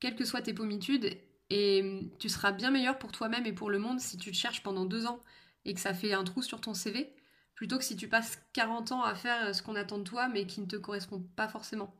quelles 0.00 0.16
que 0.16 0.24
soient 0.24 0.42
tes 0.42 0.54
pommitudes, 0.54 1.16
et 1.50 2.10
tu 2.18 2.28
seras 2.28 2.52
bien 2.52 2.70
meilleur 2.70 2.98
pour 2.98 3.12
toi-même 3.12 3.46
et 3.46 3.52
pour 3.52 3.70
le 3.70 3.78
monde 3.78 4.00
si 4.00 4.16
tu 4.16 4.32
te 4.32 4.36
cherches 4.36 4.62
pendant 4.62 4.84
deux 4.84 5.06
ans 5.06 5.20
et 5.64 5.74
que 5.74 5.80
ça 5.80 5.94
fait 5.94 6.12
un 6.12 6.24
trou 6.24 6.42
sur 6.42 6.60
ton 6.60 6.74
CV, 6.74 7.14
plutôt 7.54 7.78
que 7.78 7.84
si 7.84 7.96
tu 7.96 8.08
passes 8.08 8.40
40 8.52 8.92
ans 8.92 9.02
à 9.02 9.14
faire 9.14 9.54
ce 9.54 9.62
qu'on 9.62 9.76
attend 9.76 9.98
de 9.98 10.04
toi, 10.04 10.28
mais 10.28 10.46
qui 10.46 10.60
ne 10.60 10.66
te 10.66 10.76
correspond 10.76 11.22
pas 11.36 11.48
forcément. 11.48 11.94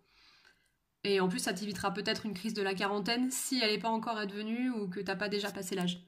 Et 1.07 1.21
en 1.21 1.29
plus, 1.29 1.39
ça 1.39 1.53
t'évitera 1.53 1.95
peut-être 1.95 2.27
une 2.27 2.35
crise 2.35 2.53
de 2.53 2.63
la 2.63 2.75
quarantaine 2.75 3.29
si 3.31 3.61
elle 3.63 3.71
n'est 3.71 3.79
pas 3.79 3.89
encore 3.89 4.19
advenue 4.19 4.71
ou 4.71 4.89
que 4.89 4.99
t'as 4.99 5.15
pas 5.15 5.29
déjà 5.29 5.51
passé 5.51 5.77
l'âge. 5.77 6.01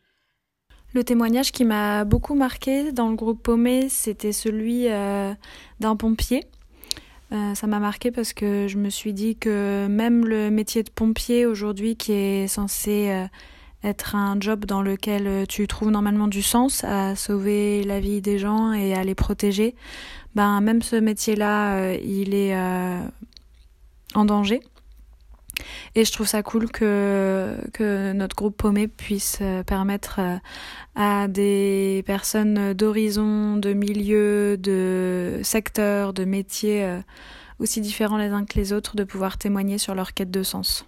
Le 0.93 1.05
témoignage 1.05 1.53
qui 1.53 1.65
m'a 1.65 2.05
beaucoup 2.05 2.35
marqué 2.35 2.91
dans 2.91 3.09
le 3.09 3.15
groupe 3.15 3.43
Paumé, 3.43 3.89
c'était 3.89 4.33
celui 4.33 4.89
euh, 4.89 5.33
d'un 5.79 5.95
pompier. 5.95 6.47
Euh, 7.31 7.55
ça 7.55 7.69
m'a 7.69 7.79
marqué 7.79 8.11
parce 8.11 8.33
que 8.33 8.67
je 8.67 8.77
me 8.77 8.91
suis 8.91 9.13
dit 9.13 9.37
que 9.37 9.87
même 9.87 10.27
le 10.27 10.51
métier 10.51 10.83
de 10.83 10.91
pompier 10.91 11.47
aujourd'hui, 11.47 11.95
qui 11.95 12.13
est 12.13 12.49
censé 12.49 13.11
euh, 13.11 13.27
être 13.85 14.17
un 14.17 14.41
job 14.41 14.65
dans 14.65 14.83
lequel 14.83 15.47
tu 15.47 15.69
trouves 15.69 15.91
normalement 15.91 16.27
du 16.27 16.43
sens 16.43 16.83
à 16.83 17.15
sauver 17.15 17.85
la 17.85 18.01
vie 18.01 18.21
des 18.21 18.39
gens 18.41 18.73
et 18.73 18.95
à 18.95 19.05
les 19.05 19.15
protéger, 19.15 19.77
ben 20.35 20.61
même 20.61 20.83
ce 20.83 20.97
métier-là, 20.97 21.95
il 21.95 22.35
est 22.35 22.57
en 24.15 24.25
danger. 24.25 24.61
Et 25.95 26.05
je 26.05 26.13
trouve 26.13 26.27
ça 26.27 26.43
cool 26.43 26.71
que, 26.71 27.57
que 27.73 28.13
notre 28.13 28.37
groupe 28.37 28.57
Paumé 28.57 28.89
puisse 28.89 29.39
euh, 29.41 29.63
permettre 29.63 30.21
euh, 30.21 30.37
à 30.95 31.29
des 31.29 32.03
personnes 32.07 32.73
d'horizons, 32.75 33.57
de 33.57 33.73
milieux, 33.73 34.57
de 34.57 35.41
secteurs, 35.43 36.13
de 36.13 36.25
métiers 36.25 36.85
euh, 36.85 36.99
aussi 37.59 37.81
différents 37.81 38.19
les 38.19 38.29
uns 38.29 38.45
que 38.45 38.59
les 38.59 38.73
autres 38.73 38.97
de 38.97 39.05
pouvoir 39.05 39.39
témoigner 39.39 39.79
sur 39.79 39.95
leur 39.95 40.15
quête 40.15 40.31
de 40.31 40.43
sens. 40.43 40.87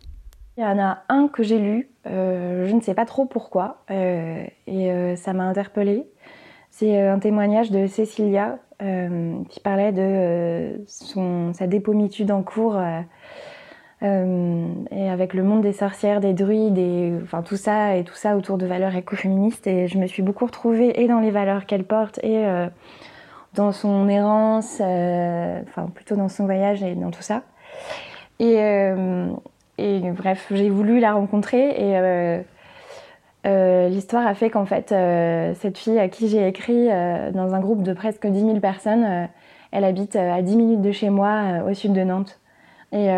Il 0.56 0.62
y 0.62 0.66
en 0.66 0.78
a 0.78 1.02
un 1.08 1.28
que 1.28 1.42
j'ai 1.42 1.58
lu, 1.58 1.88
je 2.04 2.72
ne 2.72 2.80
sais 2.80 2.92
pas 2.92 3.06
trop 3.06 3.24
pourquoi, 3.24 3.82
et 3.88 5.16
ça 5.16 5.32
m'a 5.32 5.44
interpellée. 5.44 6.06
C'est 6.68 7.00
un 7.00 7.18
témoignage 7.18 7.70
de 7.70 7.86
Cécilia 7.86 8.58
qui 8.78 9.60
parlait 9.60 9.92
de 9.92 10.84
son, 10.86 11.54
sa 11.54 11.66
dépomitude 11.66 12.30
en 12.30 12.42
cours 12.42 12.78
euh, 14.02 14.66
et 14.90 15.10
avec 15.10 15.34
le 15.34 15.42
monde 15.42 15.60
des 15.60 15.74
sorcières, 15.74 16.20
des 16.20 16.32
druides, 16.32 17.20
enfin 17.22 17.42
tout 17.42 17.56
ça 17.56 17.96
et 17.96 18.04
tout 18.04 18.14
ça 18.14 18.36
autour 18.36 18.56
de 18.56 18.66
valeurs 18.66 18.94
écoféministes. 18.96 19.66
Et 19.66 19.88
je 19.88 19.98
me 19.98 20.06
suis 20.06 20.22
beaucoup 20.22 20.46
retrouvée 20.46 21.02
et 21.02 21.08
dans 21.08 21.20
les 21.20 21.30
valeurs 21.30 21.66
qu'elle 21.66 21.84
porte 21.84 22.18
et 22.22 22.46
euh, 22.46 22.66
dans 23.54 23.72
son 23.72 24.08
errance, 24.08 24.78
euh, 24.80 25.60
enfin 25.68 25.86
plutôt 25.94 26.16
dans 26.16 26.28
son 26.28 26.46
voyage 26.46 26.82
et 26.82 26.94
dans 26.94 27.10
tout 27.10 27.22
ça. 27.22 27.42
Et, 28.38 28.54
et 29.76 30.00
bref, 30.12 30.46
j'ai 30.50 30.70
voulu 30.70 30.98
la 30.98 31.12
rencontrer 31.12 31.74
et 31.76 32.40
l'histoire 33.90 34.26
a 34.26 34.34
fait 34.34 34.48
qu'en 34.48 34.64
fait, 34.64 34.94
cette 35.56 35.76
fille 35.76 35.98
à 35.98 36.08
qui 36.08 36.28
j'ai 36.28 36.48
écrit 36.48 36.86
dans 36.88 37.54
un 37.54 37.60
groupe 37.60 37.82
de 37.82 37.92
presque 37.92 38.26
10 38.26 38.40
000 38.40 38.60
personnes, 38.60 39.28
elle 39.72 39.84
habite 39.84 40.16
à 40.16 40.40
10 40.40 40.56
minutes 40.56 40.80
de 40.80 40.90
chez 40.90 41.10
moi, 41.10 41.62
au 41.68 41.74
sud 41.74 41.92
de 41.92 42.02
Nantes. 42.02 42.40
Et 42.92 43.10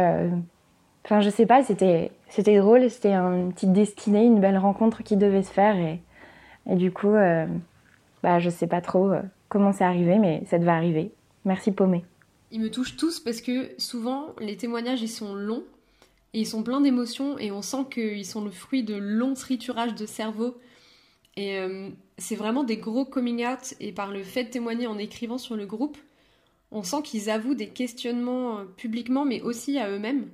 Enfin, 1.05 1.21
je 1.21 1.31
sais 1.31 1.47
pas, 1.47 1.65
c'était, 1.65 2.13
c'était 2.29 2.59
drôle, 2.59 2.89
c'était 2.89 3.13
une 3.13 3.53
petite 3.53 3.73
destinée, 3.73 4.25
une 4.25 4.41
belle 4.41 4.59
rencontre 4.59 5.03
qui 5.03 5.17
devait 5.17 5.43
se 5.43 5.51
faire. 5.51 5.77
Et, 5.77 6.77
du 6.77 6.93
coup, 6.93 7.09
euh, 7.09 7.47
bah, 8.23 8.39
je 8.39 8.51
sais 8.51 8.69
pas 8.69 8.81
trop 8.81 9.11
euh, 9.11 9.23
comment 9.49 9.73
c'est 9.73 9.85
arrivé, 9.85 10.19
mais 10.19 10.43
ça 10.47 10.59
devait 10.59 10.71
arriver. 10.71 11.11
Merci 11.45 11.73
Paumé. 11.73 12.05
Ils 12.53 12.61
me 12.61 12.71
touchent 12.71 12.97
tous 12.97 13.19
parce 13.19 13.41
que 13.41 13.71
souvent, 13.79 14.29
les 14.39 14.57
témoignages, 14.57 15.03
ils 15.03 15.09
sont 15.09 15.35
longs 15.35 15.65
et 16.35 16.41
ils 16.41 16.47
sont 16.47 16.63
pleins 16.63 16.81
d'émotions 16.81 17.37
et 17.39 17.51
on 17.51 17.63
sent 17.63 17.87
qu'ils 17.91 18.27
sont 18.27 18.45
le 18.45 18.51
fruit 18.51 18.85
de 18.85 18.95
longs 18.95 19.35
triturages 19.35 19.95
de 19.95 20.07
cerveau. 20.07 20.57
Et 21.37 21.59
euh, 21.59 21.89
c'est 22.19 22.37
vraiment 22.37 22.63
des 22.63 22.77
gros 22.77 23.05
coming 23.05 23.45
out 23.45 23.75
et 23.81 23.91
par 23.91 24.13
le 24.13 24.23
fait 24.23 24.45
de 24.45 24.51
témoigner 24.51 24.87
en 24.87 24.99
écrivant 24.99 25.39
sur 25.39 25.57
le 25.57 25.67
groupe, 25.67 25.97
on 26.71 26.83
sent 26.83 27.03
qu'ils 27.03 27.31
avouent 27.31 27.55
des 27.55 27.69
questionnements 27.69 28.61
publiquement 28.77 29.25
mais 29.25 29.41
aussi 29.41 29.79
à 29.79 29.89
eux-mêmes. 29.91 30.27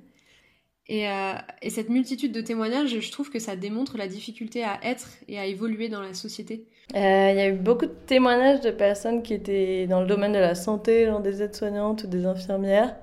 Euh, 0.91 1.33
et, 1.61 1.69
cette 1.69 1.89
multitude 1.89 2.31
de 2.31 2.41
témoignages, 2.41 2.99
je 2.99 3.11
trouve 3.11 3.29
que 3.29 3.39
ça 3.39 3.55
démontre 3.55 3.97
la 3.97 4.07
difficulté 4.07 4.63
à 4.63 4.79
être 4.83 5.07
et 5.27 5.37
à 5.37 5.45
évoluer 5.45 5.87
dans 5.87 6.01
la 6.01 6.13
société. 6.13 6.65
Euh, 6.95 7.29
il 7.31 7.37
y 7.37 7.41
a 7.41 7.47
eu 7.49 7.53
beaucoup 7.53 7.85
de 7.85 7.95
témoignages 8.07 8.61
de 8.61 8.71
personnes 8.71 9.21
qui 9.21 9.35
étaient 9.35 9.85
dans 9.87 10.01
le 10.01 10.07
domaine 10.07 10.33
de 10.33 10.39
la 10.39 10.55
santé, 10.55 11.05
genre 11.05 11.19
des 11.19 11.43
aides-soignantes 11.43 12.03
ou 12.03 12.07
des 12.07 12.25
infirmières. 12.25 12.95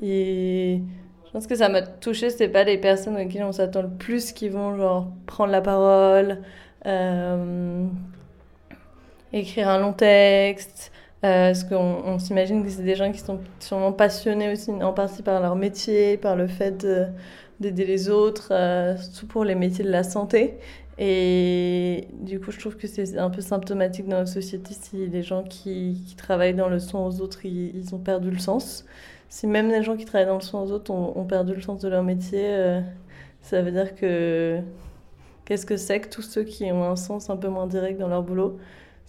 Et 0.00 0.80
je 1.26 1.30
pense 1.32 1.46
que 1.46 1.54
ça 1.54 1.68
m'a 1.68 1.82
touchée, 1.82 2.30
c'était 2.30 2.48
pas 2.48 2.64
les 2.64 2.78
personnes 2.78 3.28
qui 3.28 3.42
on 3.42 3.52
s'attend 3.52 3.82
le 3.82 3.90
plus 3.90 4.32
qui 4.32 4.48
vont 4.48 4.74
genre 4.76 5.12
prendre 5.26 5.52
la 5.52 5.60
parole, 5.60 6.38
euh, 6.86 7.86
écrire 9.34 9.68
un 9.68 9.78
long 9.78 9.92
texte, 9.92 10.92
euh, 11.24 11.48
parce 11.48 11.64
qu'on 11.64 12.18
s'imagine 12.18 12.64
que 12.64 12.70
c'est 12.70 12.82
des 12.82 12.96
gens 12.96 13.12
qui 13.12 13.20
sont 13.20 13.40
sûrement 13.60 13.92
passionnés 13.92 14.52
aussi 14.52 14.70
en 14.70 14.92
partie 14.92 15.22
par 15.22 15.40
leur 15.40 15.54
métier, 15.56 16.16
par 16.16 16.36
le 16.36 16.48
fait 16.48 16.84
d'aider 17.62 17.86
les 17.86 18.10
autres, 18.10 18.52
euh, 18.52 18.96
surtout 18.98 19.26
pour 19.26 19.44
les 19.44 19.54
métiers 19.54 19.84
de 19.84 19.90
la 19.90 20.02
santé. 20.02 20.58
Et 20.98 22.08
du 22.20 22.38
coup, 22.38 22.50
je 22.50 22.60
trouve 22.60 22.76
que 22.76 22.86
c'est 22.86 23.16
un 23.16 23.30
peu 23.30 23.40
symptomatique 23.40 24.06
dans 24.08 24.18
notre 24.18 24.30
société 24.30 24.74
si 24.74 25.06
les 25.06 25.22
gens 25.22 25.42
qui, 25.42 26.02
qui 26.06 26.14
travaillent 26.16 26.54
dans 26.54 26.68
le 26.68 26.78
soin 26.78 27.06
aux 27.06 27.20
autres, 27.22 27.46
ils, 27.46 27.94
ont 27.94 27.98
perdu 27.98 28.30
le 28.30 28.38
sens. 28.38 28.84
Si 29.30 29.46
même 29.46 29.68
les 29.70 29.82
gens 29.82 29.96
qui 29.96 30.04
travaillent 30.04 30.26
dans 30.26 30.34
le 30.34 30.42
soin 30.42 30.62
aux 30.62 30.70
autres 30.72 30.90
ont, 30.90 31.24
perdu 31.24 31.54
le 31.54 31.62
sens 31.62 31.80
de 31.80 31.88
leur 31.88 32.02
métier, 32.02 32.44
euh, 32.44 32.80
ça 33.40 33.62
veut 33.62 33.70
dire 33.70 33.94
que 33.94 34.60
qu'est-ce 35.46 35.64
que 35.64 35.78
c'est 35.78 36.00
que 36.00 36.08
tous 36.08 36.22
ceux 36.22 36.44
qui 36.44 36.70
ont 36.70 36.84
un 36.84 36.96
sens 36.96 37.30
un 37.30 37.36
peu 37.36 37.48
moins 37.48 37.66
direct 37.66 37.98
dans 37.98 38.08
leur 38.08 38.22
boulot? 38.22 38.58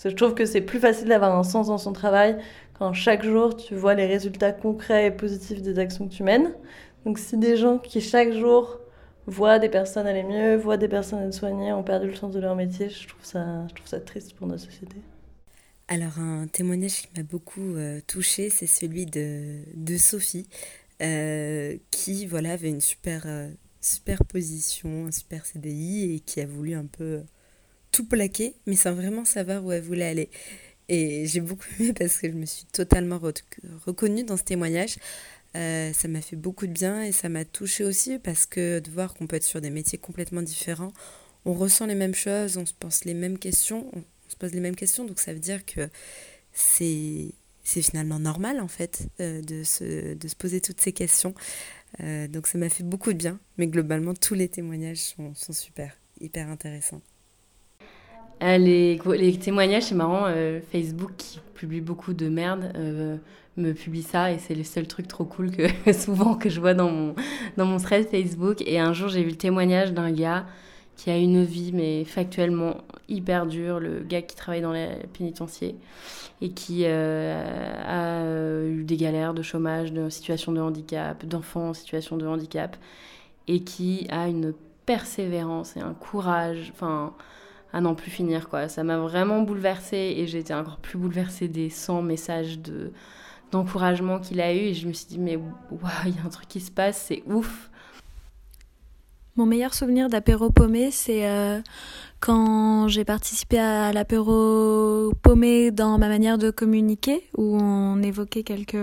Je 0.10 0.16
trouve 0.16 0.34
que 0.34 0.46
c'est 0.46 0.62
plus 0.62 0.80
facile 0.80 1.08
d'avoir 1.08 1.38
un 1.38 1.44
sens 1.44 1.68
dans 1.68 1.78
son 1.78 1.94
travail 1.94 2.38
quand 2.78 2.94
chaque 2.94 3.24
jour 3.24 3.56
tu 3.56 3.76
vois 3.76 3.94
les 3.94 4.06
résultats 4.06 4.52
concrets 4.52 5.08
et 5.08 5.12
positifs 5.12 5.62
des 5.62 5.80
actions 5.80 6.08
que 6.08 6.14
tu 6.14 6.24
mènes. 6.24 6.54
Donc 7.06 7.20
si 7.20 7.38
des 7.38 7.58
gens 7.58 7.78
qui 7.78 8.02
chaque 8.02 8.32
jour 8.32 8.80
voient 9.28 9.60
des 9.60 9.70
personnes 9.70 10.08
aller 10.08 10.24
mieux, 10.24 10.56
voient 10.56 10.78
des 10.78 10.88
personnes 10.88 11.24
être 11.24 11.34
soignées, 11.34 11.72
ont 11.74 11.84
perdu 11.84 12.08
le 12.08 12.16
sens 12.16 12.34
de 12.34 12.40
leur 12.40 12.56
métier, 12.56 12.90
je 12.90 13.08
trouve 13.08 13.24
ça, 13.24 13.68
triste 14.06 14.34
pour 14.34 14.48
notre 14.48 14.64
société. 14.64 14.96
Alors 15.88 16.20
un 16.20 16.48
témoignage 16.48 17.04
qui 17.04 17.10
m'a 17.16 17.24
beaucoup 17.24 17.76
euh, 17.76 18.00
touchée, 18.08 18.50
c'est 18.50 18.68
celui 18.68 19.06
de, 19.06 19.60
de 19.76 19.98
Sophie, 19.98 20.48
euh, 21.02 21.78
qui 21.92 22.26
voilà 22.26 22.54
avait 22.54 22.70
une 22.70 22.82
super, 22.82 23.24
euh, 23.26 23.50
super 23.82 24.24
position, 24.24 25.08
un 25.08 25.12
super 25.12 25.46
CDI 25.46 26.16
et 26.16 26.20
qui 26.20 26.40
a 26.42 26.46
voulu 26.46 26.74
un 26.74 26.86
peu 26.86 27.22
tout 27.94 28.06
plaqué, 28.06 28.56
mais 28.66 28.76
sans 28.76 28.94
vraiment 28.94 29.24
savoir 29.24 29.64
où 29.64 29.72
elle 29.72 29.84
voulait 29.84 30.08
aller. 30.08 30.30
Et 30.90 31.26
j'ai 31.28 31.40
beaucoup 31.40 31.66
aimé 31.80 31.94
parce 31.98 32.18
que 32.18 32.30
je 32.30 32.36
me 32.36 32.46
suis 32.46 32.66
totalement 32.66 33.20
reconnue 33.86 34.26
dans 34.26 34.36
ce 34.36 34.44
témoignage. 34.44 34.98
Euh, 35.56 35.94
ça 35.94 36.08
m'a 36.08 36.22
fait 36.22 36.36
beaucoup 36.36 36.66
de 36.66 36.72
bien 36.72 37.04
et 37.04 37.12
ça 37.12 37.30
m'a 37.30 37.46
touchée 37.46 37.84
aussi 37.84 38.18
parce 38.18 38.48
que 38.48 38.80
de 38.80 38.90
voir 38.90 39.14
qu'on 39.14 39.28
peut 39.28 39.36
être 39.36 39.44
sur 39.44 39.62
des 39.62 39.70
métiers 39.70 40.00
complètement 40.00 40.42
différents, 40.42 40.92
on 41.46 41.54
ressent 41.54 41.86
les 41.86 41.96
mêmes 41.96 42.16
choses, 42.16 42.58
on 42.58 42.66
se 42.66 42.74
pense 42.74 43.06
les 43.06 43.14
mêmes 43.14 43.38
questions, 43.38 43.88
on, 43.94 44.04
se 44.30 44.36
pose 44.36 44.54
les 44.54 44.62
mêmes 44.62 44.76
questions, 44.76 45.06
donc 45.06 45.20
ça 45.20 45.32
veut 45.32 45.40
dire 45.40 45.64
que 45.64 45.90
c'est 46.54 47.36
c'est 47.64 47.84
finalement 47.84 48.18
normal 48.18 48.60
en 48.60 48.68
fait 48.68 49.08
euh, 49.22 49.42
de, 49.42 49.64
se, 49.64 50.16
de 50.16 50.28
se 50.28 50.36
poser 50.36 50.60
toutes 50.60 50.82
ces 50.82 50.92
questions. 50.92 51.36
Euh, 52.02 52.28
donc 52.28 52.48
ça 52.48 52.58
m'a 52.58 52.70
fait 52.70 52.84
beaucoup 52.84 53.14
de 53.14 53.18
bien, 53.20 53.40
mais 53.58 53.68
globalement 53.68 54.16
tous 54.16 54.34
les 54.34 54.50
témoignages 54.50 54.98
sont, 54.98 55.36
sont 55.36 55.54
super, 55.54 55.96
hyper 56.20 56.50
intéressants. 56.50 57.02
Euh, 58.44 58.58
les, 58.58 59.40
témoignages, 59.40 59.84
c'est 59.84 59.96
marrant. 59.96 60.26
Euh, 60.28 60.60
Facebook, 60.72 61.12
qui 61.18 61.40
publie 61.56 61.82
beaucoup 61.82 62.14
de 62.14 62.28
merde, 62.28 62.72
euh, 62.76 63.16
me 63.56 63.72
publie 63.72 64.04
ça 64.04 64.32
et 64.32 64.38
c'est 64.38 64.56
le 64.56 64.64
seul 64.64 64.88
truc 64.88 65.08
trop 65.08 65.24
cool 65.24 65.52
que 65.52 65.94
souvent 65.94 66.36
que 66.36 66.50
je 66.50 66.60
vois 66.60 66.74
dans 66.74 66.90
mon, 66.92 67.16
dans 67.56 67.66
mon 67.66 67.78
thread 67.78 68.08
Facebook. 68.10 68.62
Et 68.66 68.80
un 68.80 68.92
jour, 68.92 69.08
j'ai 69.08 69.24
vu 69.24 69.30
le 69.30 69.38
témoignage 69.38 69.94
d'un 69.94 70.12
gars 70.12 70.46
qui 70.98 71.10
a 71.10 71.18
une 71.18 71.44
vie, 71.44 71.72
mais 71.74 72.04
factuellement 72.04 72.78
hyper 73.08 73.48
dure, 73.48 73.80
le 73.80 74.02
gars 74.02 74.22
qui 74.22 74.36
travaille 74.36 74.62
dans 74.62 74.74
les 74.74 74.90
pénitenciers 75.18 75.76
et 76.42 76.50
qui 76.50 76.86
a 76.86 78.22
eu 78.66 78.84
des 78.84 78.98
galères 78.98 79.34
de 79.34 79.42
chômage, 79.42 79.92
de 79.92 80.10
situation 80.10 80.52
de 80.52 80.60
handicap, 80.60 81.26
d'enfants 81.26 81.70
en 81.70 81.74
situation 81.74 82.18
de 82.18 82.28
handicap, 82.28 82.76
et 83.48 83.64
qui 83.64 84.06
a 84.12 84.28
une 84.28 84.54
persévérance 84.86 85.76
et 85.78 85.80
un 85.80 85.94
courage. 85.94 86.72
Enfin 86.76 87.14
à 87.74 87.82
n'en 87.82 87.96
plus 87.96 88.12
finir 88.12 88.48
quoi. 88.48 88.70
Ça 88.70 88.84
m'a 88.84 88.98
vraiment 88.98 89.42
bouleversée 89.42 90.16
et 90.18 90.28
j'ai 90.28 90.40
été 90.40 90.54
encore 90.54 90.78
plus 90.78 90.98
bouleversée 90.98 91.48
des 91.48 91.70
100 91.70 92.02
messages 92.04 92.60
de 92.60 92.92
d'encouragement 93.52 94.20
qu'il 94.20 94.42
a 94.42 94.52
eu 94.54 94.58
et 94.58 94.74
je 94.74 94.88
me 94.88 94.94
suis 94.94 95.08
dit 95.08 95.20
mais 95.20 95.36
waouh, 95.36 95.52
il 96.06 96.16
y 96.16 96.20
a 96.20 96.26
un 96.26 96.30
truc 96.30 96.48
qui 96.48 96.62
se 96.62 96.72
passe, 96.72 97.06
c'est 97.08 97.24
ouf. 97.28 97.70
Mon 99.36 99.48
meilleur 99.48 99.74
souvenir 99.74 100.10
d'apéro 100.10 100.52
paumé, 100.52 100.92
c'est 100.92 101.28
euh, 101.28 101.60
quand 102.20 102.88
j'ai 102.88 103.04
participé 103.04 103.58
à 103.58 103.92
l'apéro 103.92 105.12
paumé 105.24 105.72
dans 105.72 105.98
ma 105.98 106.08
manière 106.08 106.38
de 106.38 106.52
communiquer, 106.52 107.28
où 107.36 107.58
on 107.60 108.02
évoquait 108.04 108.44
quelques 108.44 108.78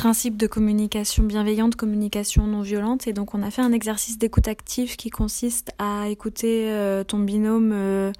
principe 0.00 0.38
de 0.38 0.46
communication 0.46 1.24
bienveillante, 1.24 1.76
communication 1.76 2.46
non 2.46 2.62
violente. 2.62 3.06
Et 3.06 3.12
donc 3.12 3.34
on 3.34 3.42
a 3.42 3.50
fait 3.50 3.60
un 3.60 3.70
exercice 3.70 4.16
d'écoute 4.16 4.48
active 4.48 4.96
qui 4.96 5.10
consiste 5.10 5.72
à 5.78 6.08
écouter 6.08 6.70
euh, 6.70 7.04
ton 7.04 7.18
binôme 7.18 7.72
euh, 7.74 8.10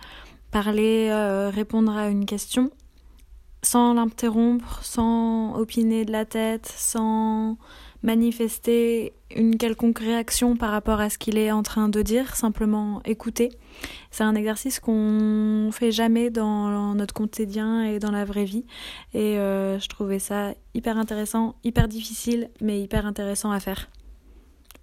parler, 0.50 1.08
euh, 1.10 1.48
répondre 1.48 1.96
à 1.96 2.08
une 2.08 2.26
question 2.26 2.70
sans 3.62 3.94
l'interrompre, 3.94 4.80
sans 4.82 5.54
opiner 5.54 6.04
de 6.04 6.12
la 6.12 6.26
tête, 6.26 6.70
sans 6.76 7.56
manifester 8.02 9.12
une 9.36 9.56
quelconque 9.56 9.98
réaction 9.98 10.56
par 10.56 10.70
rapport 10.70 11.00
à 11.00 11.10
ce 11.10 11.18
qu'il 11.18 11.38
est 11.38 11.52
en 11.52 11.62
train 11.62 11.88
de 11.88 12.02
dire, 12.02 12.34
simplement 12.34 13.00
écouter. 13.04 13.50
C'est 14.10 14.24
un 14.24 14.34
exercice 14.34 14.80
qu'on 14.80 15.70
fait 15.72 15.92
jamais 15.92 16.30
dans 16.30 16.94
notre 16.94 17.14
quotidien 17.14 17.82
et 17.84 17.98
dans 17.98 18.10
la 18.10 18.24
vraie 18.24 18.44
vie. 18.44 18.64
Et 19.14 19.38
euh, 19.38 19.78
je 19.78 19.88
trouvais 19.88 20.18
ça 20.18 20.52
hyper 20.74 20.98
intéressant, 20.98 21.54
hyper 21.62 21.88
difficile, 21.88 22.48
mais 22.60 22.80
hyper 22.80 23.06
intéressant 23.06 23.50
à 23.50 23.60
faire. 23.60 23.88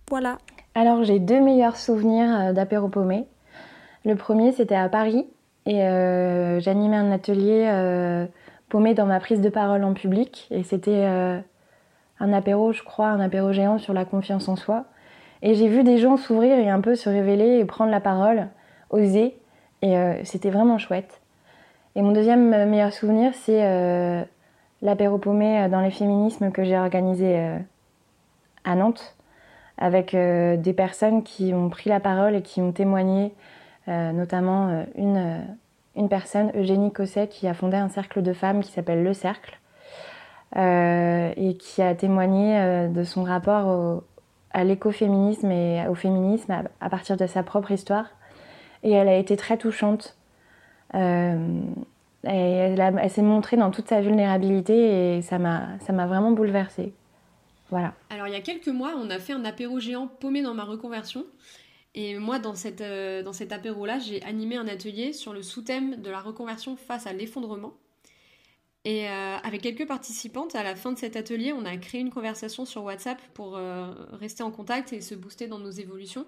Voilà. 0.10 0.38
Alors 0.76 1.04
j'ai 1.04 1.20
deux 1.20 1.42
meilleurs 1.42 1.78
souvenirs 1.78 2.40
euh, 2.40 2.54
d'apéro 2.54 2.88
paumé. 2.88 3.26
Le 4.06 4.16
premier 4.16 4.52
c'était 4.52 4.76
à 4.76 4.88
Paris 4.88 5.26
et 5.66 5.84
euh, 5.84 6.60
j'animais 6.62 6.96
un 6.96 7.12
atelier 7.12 8.28
paumé 8.70 8.94
dans 8.94 9.06
ma 9.06 9.20
prise 9.20 9.42
de 9.42 9.50
parole 9.50 9.84
en 9.84 9.94
public 9.94 10.48
et 10.50 10.64
c'était 10.64 11.42
un 12.20 12.34
apéro, 12.34 12.74
je 12.74 12.84
crois, 12.84 13.08
un 13.08 13.20
apéro 13.20 13.52
géant 13.52 13.78
sur 13.78 13.94
la 13.94 14.06
confiance 14.06 14.48
en 14.48 14.56
soi. 14.56 14.86
Et 15.42 15.54
j'ai 15.54 15.68
vu 15.68 15.84
des 15.84 15.98
gens 15.98 16.18
s'ouvrir 16.18 16.58
et 16.58 16.70
un 16.70 16.82
peu 16.82 16.96
se 16.96 17.10
révéler 17.10 17.60
et 17.60 17.66
prendre 17.66 17.92
la 17.92 18.00
parole, 18.00 18.48
oser. 18.90 19.38
Et 19.82 19.98
euh, 19.98 20.24
c'était 20.24 20.50
vraiment 20.50 20.78
chouette. 20.78 21.22
Et 21.96 22.02
mon 22.02 22.12
deuxième 22.12 22.70
meilleur 22.70 22.94
souvenir, 22.94 23.34
c'est 23.34 23.64
euh, 23.64 24.24
l'apéro 24.82 25.18
paumé 25.18 25.62
euh, 25.64 25.70
dans 25.70 25.82
les 25.82 25.92
féminismes 25.92 26.52
que 26.52 26.64
j'ai 26.64 26.78
organisé 26.78 27.40
à 28.64 28.76
Nantes, 28.76 29.16
avec 29.78 30.14
des 30.16 30.74
personnes 30.74 31.24
qui 31.24 31.54
ont 31.54 31.70
pris 31.70 31.90
la 31.90 32.00
parole 32.00 32.36
et 32.36 32.42
qui 32.42 32.62
ont 32.62 32.72
témoigné, 32.72 33.34
notamment 33.88 34.86
une, 34.96 35.46
une 35.96 36.10
personne, 36.10 36.52
Eugénie 36.56 36.92
Cosset, 36.92 37.28
qui 37.28 37.48
a 37.48 37.54
fondé 37.54 37.78
un 37.78 37.88
cercle 37.88 38.22
de 38.22 38.34
femmes 38.34 38.62
qui 38.62 38.72
s'appelle 38.72 39.04
Le 39.04 39.14
Cercle 39.14 39.60
et 40.56 41.58
qui 41.60 41.82
a 41.82 41.96
témoigné 41.96 42.88
de 42.90 43.04
son 43.04 43.24
rapport 43.24 44.04
à 44.52 44.64
l'écoféminisme 44.64 45.52
et 45.52 45.86
au 45.88 45.96
féminisme 45.96 46.64
à, 46.80 46.90
partir 46.90 47.18
de 47.18 47.28
sa 47.28 47.44
propre 47.44 47.72
histoire. 47.72 48.06
Et 48.84 48.92
elle 48.92 49.10
a 49.10 49.18
été 49.18 49.36
très 49.38 49.58
touchante. 49.58 50.18
et 50.94 50.98
elle, 52.24 53.10
s'est 53.10 53.22
montrée 53.22 53.58
dans 53.58 53.72
toute 53.72 53.90
sa 53.90 54.02
vulnérabilité 54.02 55.18
et 55.18 55.22
ça 55.22 55.38
m'a 55.38 55.78
vraiment 56.08 56.32
bouleversée. 56.32 56.94
Voilà. 57.70 57.94
Alors 58.10 58.28
il 58.28 58.34
y 58.34 58.38
a 58.38 58.42
quelques 58.42 58.68
mois, 58.68 58.94
on 58.98 59.10
a 59.10 59.20
fait 59.20 59.34
un 59.34 59.44
apéro 59.44 59.80
géant 59.80 60.08
paumé 60.08 60.42
dans 60.42 60.54
ma 60.54 60.64
reconversion. 60.64 61.26
Et 61.96 62.18
moi, 62.20 62.38
dans, 62.38 62.54
cette, 62.54 62.82
euh, 62.82 63.24
dans 63.24 63.34
cet 63.34 63.52
apéro-là, 63.52 63.98
j'ai 63.98 64.22
animé 64.24 64.56
un 64.56 64.68
atelier 64.68 65.14
sur 65.14 65.34
le 65.34 65.42
sous-thème 65.42 65.96
de 65.96 66.12
la 66.12 66.20
reconversion 66.20 66.76
face 66.76 67.08
à 67.08 67.14
l'effondrement. 67.14 67.74
Et 68.88 69.10
euh, 69.10 69.36
avec 69.44 69.64
quelques 69.64 69.86
participantes, 69.86 70.56
à 70.56 70.64
la 70.64 70.74
fin 70.74 70.94
de 70.94 70.98
cet 70.98 71.18
atelier, 71.18 71.52
on 71.52 71.66
a 71.66 71.76
créé 71.76 72.00
une 72.00 72.10
conversation 72.10 72.64
sur 72.64 72.86
WhatsApp 72.86 73.20
pour 73.34 73.58
euh, 73.58 73.92
rester 74.14 74.44
en 74.44 74.50
contact 74.50 74.94
et 74.94 75.02
se 75.02 75.14
booster 75.14 75.48
dans 75.48 75.60
nos 75.60 75.72
évolutions. 75.72 76.26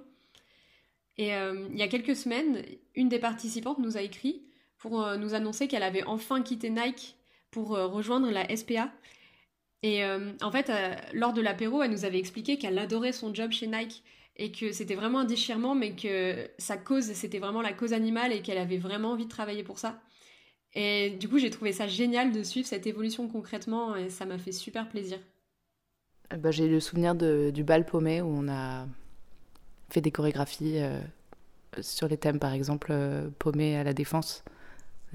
Et 1.18 1.30
il 1.30 1.78
y 1.78 1.82
a 1.82 1.88
quelques 1.90 2.16
semaines, 2.16 2.62
une 2.96 3.10
des 3.10 3.20
participantes 3.20 3.80
nous 3.80 3.98
a 3.98 4.02
écrit 4.02 4.42
pour 4.78 5.06
nous 5.18 5.34
annoncer 5.34 5.68
qu'elle 5.68 5.84
avait 5.84 6.04
enfin 6.06 6.42
quitté 6.42 6.70
Nike 6.70 7.18
pour 7.52 7.72
rejoindre 7.72 8.32
la 8.32 8.56
SPA. 8.56 8.90
Et 9.84 10.02
en 10.06 10.52
fait, 10.52 10.72
lors 11.12 11.34
de 11.34 11.42
l'apéro, 11.42 11.84
elle 11.84 11.92
nous 11.92 12.06
avait 12.06 12.20
expliqué 12.20 12.58
qu'elle 12.58 12.80
adorait 12.80 13.12
son 13.12 13.34
job 13.36 13.52
chez 13.52 13.68
Nike 13.68 14.02
et 14.38 14.54
que 14.54 14.72
c'était 14.72 14.96
vraiment 14.96 15.20
un 15.20 15.26
déchirement, 15.26 15.76
mais 15.76 15.94
que 15.94 16.50
sa 16.58 16.78
cause, 16.78 17.12
c'était 17.12 17.40
vraiment 17.40 17.62
la 17.62 17.74
cause 17.74 17.92
animale 17.92 18.32
et 18.32 18.42
qu'elle 18.42 18.58
avait 18.58 18.78
vraiment 18.78 19.12
envie 19.12 19.26
de 19.26 19.30
travailler 19.30 19.64
pour 19.64 19.78
ça. 19.78 20.00
Et 20.76 21.12
du 21.12 21.28
coup, 21.28 21.40
j'ai 21.40 21.50
trouvé 21.50 21.74
ça 21.74 21.88
génial 21.88 22.32
de 22.32 22.44
suivre 22.44 22.68
cette 22.68 22.88
évolution 22.88 23.28
concrètement 23.28 23.96
et 23.96 24.10
ça 24.10 24.26
m'a 24.26 24.38
fait 24.38 24.52
super 24.52 24.88
plaisir. 24.88 25.20
Bah, 26.38 26.52
j'ai 26.52 26.68
le 26.68 26.80
souvenir 26.80 27.16
de, 27.16 27.50
du 27.52 27.64
bal 27.64 27.86
paumé 27.86 28.22
où 28.22 28.28
on 28.28 28.48
a 28.48 28.86
fait 29.90 30.02
des 30.02 30.12
chorégraphies 30.12 30.78
euh, 30.78 31.00
sur 31.82 32.08
les 32.08 32.18
thèmes, 32.18 32.40
par 32.40 32.54
exemple, 32.54 32.90
euh, 32.92 33.30
paumé 33.40 33.78
à 33.78 33.84
la 33.84 33.94
défense. 33.94 34.44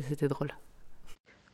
C'était 0.00 0.26
drôle. 0.26 0.52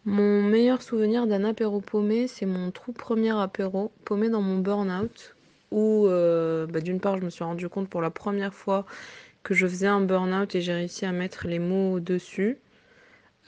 Mon 0.07 0.43
meilleur 0.43 0.81
souvenir 0.81 1.27
d'un 1.27 1.45
apéro 1.45 1.83
paumé, 1.83 2.27
c'est 2.27 2.47
mon 2.47 2.71
tout 2.71 2.93
premier 2.93 3.39
apéro 3.39 3.93
paumé 4.07 4.31
dans 4.31 4.41
mon 4.41 4.59
burn-out 4.59 5.37
où 5.71 6.07
euh, 6.07 6.67
bah, 6.67 6.81
d'une 6.81 7.01
part 7.01 7.19
je 7.19 7.25
me 7.25 7.31
suis 7.31 7.45
rendu 7.45 7.69
compte 7.69 7.89
pour 7.89 8.01
la 8.01 8.11
première 8.11 8.55
fois 8.55 8.87
que 9.43 9.55
je 9.55 9.67
faisais 9.67 9.87
un 9.87 10.01
burn-out 10.01 10.55
et 10.55 10.61
j'ai 10.61 10.73
réussi 10.73 11.05
à 11.05 11.13
mettre 11.13 11.47
les 11.47 11.59
mots 11.59 12.01
dessus. 12.01 12.59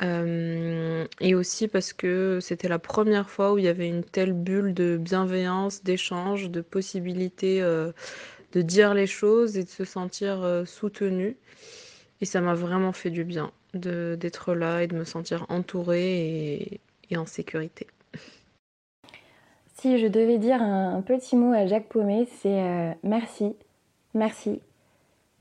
Euh, 0.00 1.06
et 1.20 1.34
aussi 1.34 1.68
parce 1.68 1.92
que 1.92 2.38
c'était 2.40 2.68
la 2.68 2.78
première 2.78 3.28
fois 3.28 3.52
où 3.52 3.58
il 3.58 3.64
y 3.64 3.68
avait 3.68 3.88
une 3.88 4.02
telle 4.02 4.32
bulle 4.32 4.75
de 4.75 4.96
bienveillance, 4.96 5.84
d'échange, 5.84 6.50
de 6.50 6.61
possibilité 6.61 7.61
euh, 7.62 7.92
de 8.52 8.62
dire 8.62 8.94
les 8.94 9.06
choses 9.06 9.56
et 9.56 9.64
de 9.64 9.68
se 9.68 9.84
sentir 9.84 10.64
soutenu. 10.66 11.37
Et 12.20 12.25
ça 12.25 12.40
m'a 12.40 12.54
vraiment 12.54 12.92
fait 12.92 13.11
du 13.11 13.25
bien 13.25 13.52
d'être 13.75 14.54
là 14.54 14.82
et 14.82 14.87
de 14.87 14.96
me 14.96 15.04
sentir 15.04 15.46
entourée 15.49 16.80
et 17.11 17.16
en 17.16 17.26
sécurité. 17.26 17.87
Si 19.82 19.99
je 19.99 20.06
devais 20.06 20.38
dire 20.38 20.62
un, 20.62 21.02
petit 21.02 21.34
mot 21.34 21.52
à 21.52 21.66
Jacques 21.66 21.88
Paumet, 21.88 22.28
c'est 22.40 22.62
euh, 22.62 22.92
merci, 23.02 23.56
merci 24.14 24.61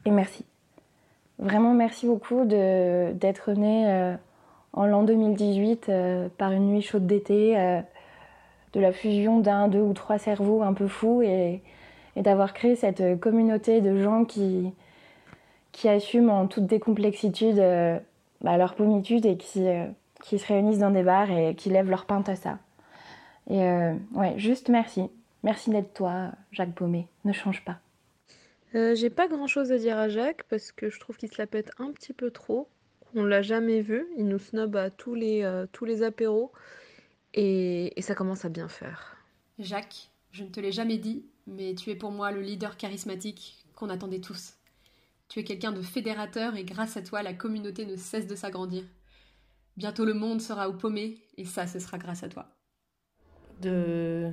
et 0.04 0.10
merci. 0.10 0.46
Vraiment 1.38 1.76
merci 1.76 2.08
beaucoup 2.08 2.46
d'être 2.46 3.52
né 3.52 3.88
euh, 3.88 4.16
en 4.74 4.86
l'an 4.86 5.04
2018 5.04 5.90
euh, 5.90 6.30
par 6.38 6.52
une 6.52 6.68
nuit 6.68 6.82
chaude 6.82 7.06
d'été, 7.06 7.56
de 8.74 8.80
la 8.80 8.92
fusion 8.92 9.40
d'un, 9.40 9.68
deux 9.68 9.82
ou 9.82 9.94
trois 9.94 10.18
cerveaux 10.18 10.62
un 10.62 10.74
peu 10.74 10.88
fous 10.88 11.22
et, 11.22 11.62
d'avoir 12.16 12.54
créé 12.54 12.76
cette 12.76 13.20
communauté 13.20 13.82
de 13.82 14.02
gens 14.02 14.26
qui, 14.26 14.74
qui 15.72 15.88
assument 15.88 16.30
en 16.30 16.48
toute 16.48 16.66
décomplexitude 16.66 17.62
bah, 18.42 18.58
leur 18.58 18.76
pommitude 18.76 19.26
et 19.26 19.38
qui, 19.38 19.60
se 19.60 20.48
réunissent 20.48 20.80
dans 20.80 20.92
des 20.92 21.04
bars 21.04 21.30
et 21.32 21.56
qui 21.56 21.70
lèvent 21.70 21.90
leur 21.90 22.06
pinte 22.06 22.28
à 22.28 22.36
ça. 22.36 22.58
Et 23.50 23.64
euh, 23.64 23.94
ouais, 24.14 24.34
juste 24.38 24.70
merci. 24.70 25.10
Merci 25.44 25.70
d'être 25.70 25.94
toi, 25.94 26.32
Jacques 26.52 26.74
Baumé. 26.74 27.08
Ne 27.26 27.34
change 27.34 27.64
pas. 27.64 27.80
Euh, 28.74 28.96
j'ai 28.96 29.10
pas 29.10 29.28
grand 29.28 29.48
chose 29.48 29.72
à 29.72 29.78
dire 29.78 29.98
à 29.98 30.10
Jacques 30.10 30.44
parce 30.50 30.72
que 30.72 30.90
je 30.90 31.00
trouve 31.00 31.18
qu'il 31.18 31.32
se 31.32 31.40
la 31.40 31.48
pète 31.48 31.72
un 31.78 31.92
petit 31.92 32.14
peu 32.14 32.32
trop. 32.32 32.68
On 33.16 33.24
l'a 33.24 33.42
jamais 33.42 33.82
vu. 33.82 34.08
Il 34.18 34.28
nous 34.28 34.40
snob 34.40 34.76
à 34.76 34.90
tous 34.90 35.16
les, 35.16 35.44
euh, 35.44 35.66
tous 35.72 35.86
les 35.86 36.04
apéros. 36.04 36.52
Et, 37.34 37.98
et 37.98 38.02
ça 38.02 38.16
commence 38.16 38.46
à 38.46 38.50
bien 38.50 38.68
faire. 38.68 39.18
Jacques, 39.60 40.10
je 40.32 40.44
ne 40.44 40.50
te 40.50 40.60
l'ai 40.60 40.72
jamais 40.72 40.98
dit, 40.98 41.26
mais 41.48 41.76
tu 41.76 41.90
es 41.90 41.96
pour 41.96 42.12
moi 42.12 42.32
le 42.32 42.42
leader 42.42 42.78
charismatique 42.78 43.66
qu'on 43.76 43.90
attendait 43.90 44.20
tous. 44.20 44.56
Tu 45.30 45.40
es 45.40 45.44
quelqu'un 45.44 45.72
de 45.72 45.82
fédérateur 45.82 46.56
et 46.56 46.64
grâce 46.64 46.98
à 46.98 47.02
toi, 47.02 47.24
la 47.24 47.34
communauté 47.34 47.86
ne 47.86 47.96
cesse 47.96 48.28
de 48.28 48.36
s'agrandir. 48.36 48.84
Bientôt 49.78 50.04
le 50.04 50.14
monde 50.14 50.42
sera 50.42 50.68
au 50.68 50.74
paumé 50.74 51.20
et 51.38 51.46
ça, 51.46 51.68
ce 51.68 51.80
sera 51.80 51.98
grâce 51.98 52.24
à 52.24 52.30
toi 52.30 52.48
de 53.62 54.32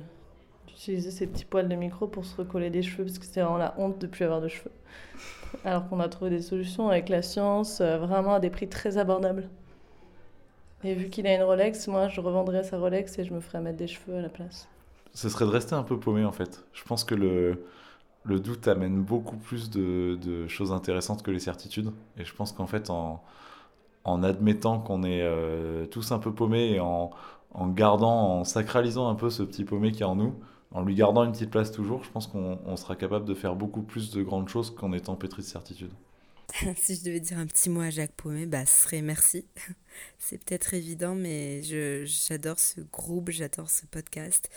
d'utiliser 0.67 1.09
ces 1.09 1.25
petits 1.25 1.45
poils 1.45 1.67
de 1.67 1.75
micro 1.75 2.07
pour 2.07 2.25
se 2.25 2.35
recoller 2.35 2.69
des 2.69 2.83
cheveux 2.83 3.05
parce 3.05 3.17
que 3.17 3.25
c'était 3.25 3.41
vraiment 3.41 3.57
la 3.57 3.73
honte 3.79 3.97
de 3.99 4.05
plus 4.07 4.25
avoir 4.25 4.41
de 4.41 4.47
cheveux. 4.47 4.71
Alors 5.65 5.87
qu'on 5.87 5.99
a 5.99 6.09
trouvé 6.09 6.29
des 6.29 6.41
solutions 6.41 6.89
avec 6.89 7.09
la 7.09 7.21
science, 7.21 7.81
euh, 7.81 7.97
vraiment 7.97 8.35
à 8.35 8.39
des 8.39 8.49
prix 8.49 8.67
très 8.67 8.97
abordables. 8.97 9.49
Et 10.83 10.93
vu 10.93 11.09
qu'il 11.09 11.27
a 11.27 11.35
une 11.35 11.43
Rolex, 11.43 11.87
moi 11.87 12.07
je 12.07 12.21
revendrais 12.21 12.63
sa 12.63 12.77
Rolex 12.77 13.17
et 13.19 13.25
je 13.25 13.33
me 13.33 13.39
ferais 13.39 13.59
mettre 13.59 13.77
des 13.77 13.87
cheveux 13.87 14.17
à 14.17 14.21
la 14.21 14.29
place. 14.29 14.67
Ce 15.13 15.27
serait 15.27 15.45
de 15.45 15.49
rester 15.49 15.75
un 15.75 15.83
peu 15.83 15.99
paumé 15.99 16.23
en 16.23 16.31
fait. 16.31 16.63
Je 16.73 16.83
pense 16.83 17.03
que 17.03 17.15
le, 17.15 17.65
le 18.23 18.39
doute 18.39 18.67
amène 18.67 19.01
beaucoup 19.01 19.37
plus 19.37 19.69
de, 19.69 20.17
de, 20.21 20.47
choses 20.47 20.71
intéressantes 20.71 21.23
que 21.23 21.31
les 21.31 21.39
certitudes. 21.39 21.91
Et 22.17 22.23
je 22.23 22.33
pense 22.33 22.51
qu'en 22.51 22.67
fait, 22.67 22.89
en, 22.89 23.21
en 24.03 24.23
admettant 24.23 24.79
qu'on 24.79 25.03
est 25.03 25.21
euh, 25.21 25.85
tous 25.87 26.11
un 26.11 26.19
peu 26.19 26.33
paumés 26.33 26.71
et 26.71 26.79
en, 26.79 27.11
en 27.53 27.67
gardant, 27.67 28.39
en 28.39 28.43
sacralisant 28.43 29.09
un 29.09 29.15
peu 29.15 29.29
ce 29.29 29.43
petit 29.43 29.63
paumé 29.65 29.91
qui 29.91 30.03
est 30.03 30.05
en 30.05 30.15
nous, 30.15 30.35
en 30.71 30.83
lui 30.83 30.95
gardant 30.95 31.23
une 31.23 31.31
petite 31.31 31.49
place 31.49 31.71
toujours, 31.71 32.03
je 32.03 32.11
pense 32.11 32.27
qu'on 32.27 32.75
sera 32.75 32.95
capable 32.95 33.25
de 33.25 33.33
faire 33.33 33.55
beaucoup 33.55 33.81
plus 33.81 34.11
de 34.11 34.21
grandes 34.21 34.49
choses 34.49 34.73
qu'en 34.73 34.93
étant 34.93 35.15
pétri 35.15 35.41
de 35.41 35.47
certitude. 35.47 35.91
si 36.77 36.95
je 36.95 37.03
devais 37.03 37.19
dire 37.19 37.37
un 37.37 37.45
petit 37.45 37.69
mot 37.69 37.81
à 37.81 37.89
Jacques 37.89 38.13
Paumé, 38.13 38.45
bah, 38.45 38.65
ce 38.65 38.83
serait 38.83 39.01
merci. 39.01 39.45
C'est 40.17 40.43
peut-être 40.43 40.73
évident, 40.73 41.15
mais 41.15 41.61
j'adore 42.05 42.59
ce 42.59 42.81
groupe, 42.81 43.29
j'adore 43.31 43.69
ce 43.69 43.85
podcast. 43.85 44.49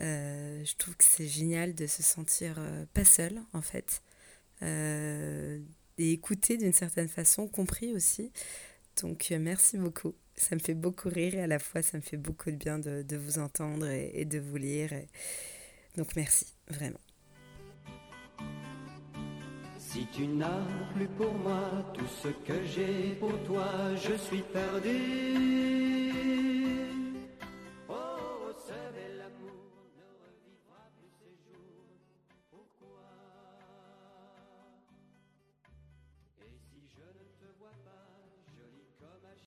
Euh, 0.00 0.64
je 0.64 0.76
trouve 0.76 0.96
que 0.96 1.02
c'est 1.02 1.26
génial 1.26 1.74
de 1.74 1.88
se 1.88 2.04
sentir 2.04 2.54
euh, 2.58 2.84
pas 2.94 3.04
seul, 3.04 3.42
en 3.52 3.60
fait. 3.60 4.00
Euh, 4.62 5.58
et 5.98 6.12
écouter 6.12 6.56
d'une 6.56 6.72
certaine 6.72 7.08
façon, 7.08 7.48
compris 7.48 7.92
aussi. 7.94 8.30
Donc, 9.02 9.34
merci 9.40 9.76
beaucoup 9.76 10.14
ça 10.38 10.54
me 10.54 10.60
fait 10.60 10.74
beaucoup 10.74 11.08
rire 11.08 11.34
et 11.34 11.42
à 11.42 11.46
la 11.46 11.58
fois 11.58 11.82
ça 11.82 11.96
me 11.98 12.02
fait 12.02 12.16
beaucoup 12.16 12.50
de 12.50 12.56
bien 12.56 12.78
de, 12.78 13.02
de 13.02 13.16
vous 13.16 13.38
entendre 13.38 13.86
et, 13.88 14.24
de 14.24 14.38
vous 14.38 14.56
lire. 14.56 14.90
Donc 15.96 16.14
merci, 16.16 16.46
vraiment. 16.68 17.00
Si 19.78 20.06
tu 20.12 20.26
n'as 20.26 20.66
plus 20.94 21.08
pour 21.08 21.32
moi 21.34 21.92
tout 21.94 22.06
ce 22.22 22.28
que 22.28 22.64
j'ai 22.66 23.16
pour 23.18 23.32
toi, 23.44 23.66
je 23.96 24.14
suis 24.16 24.42
perdu. 24.42 26.37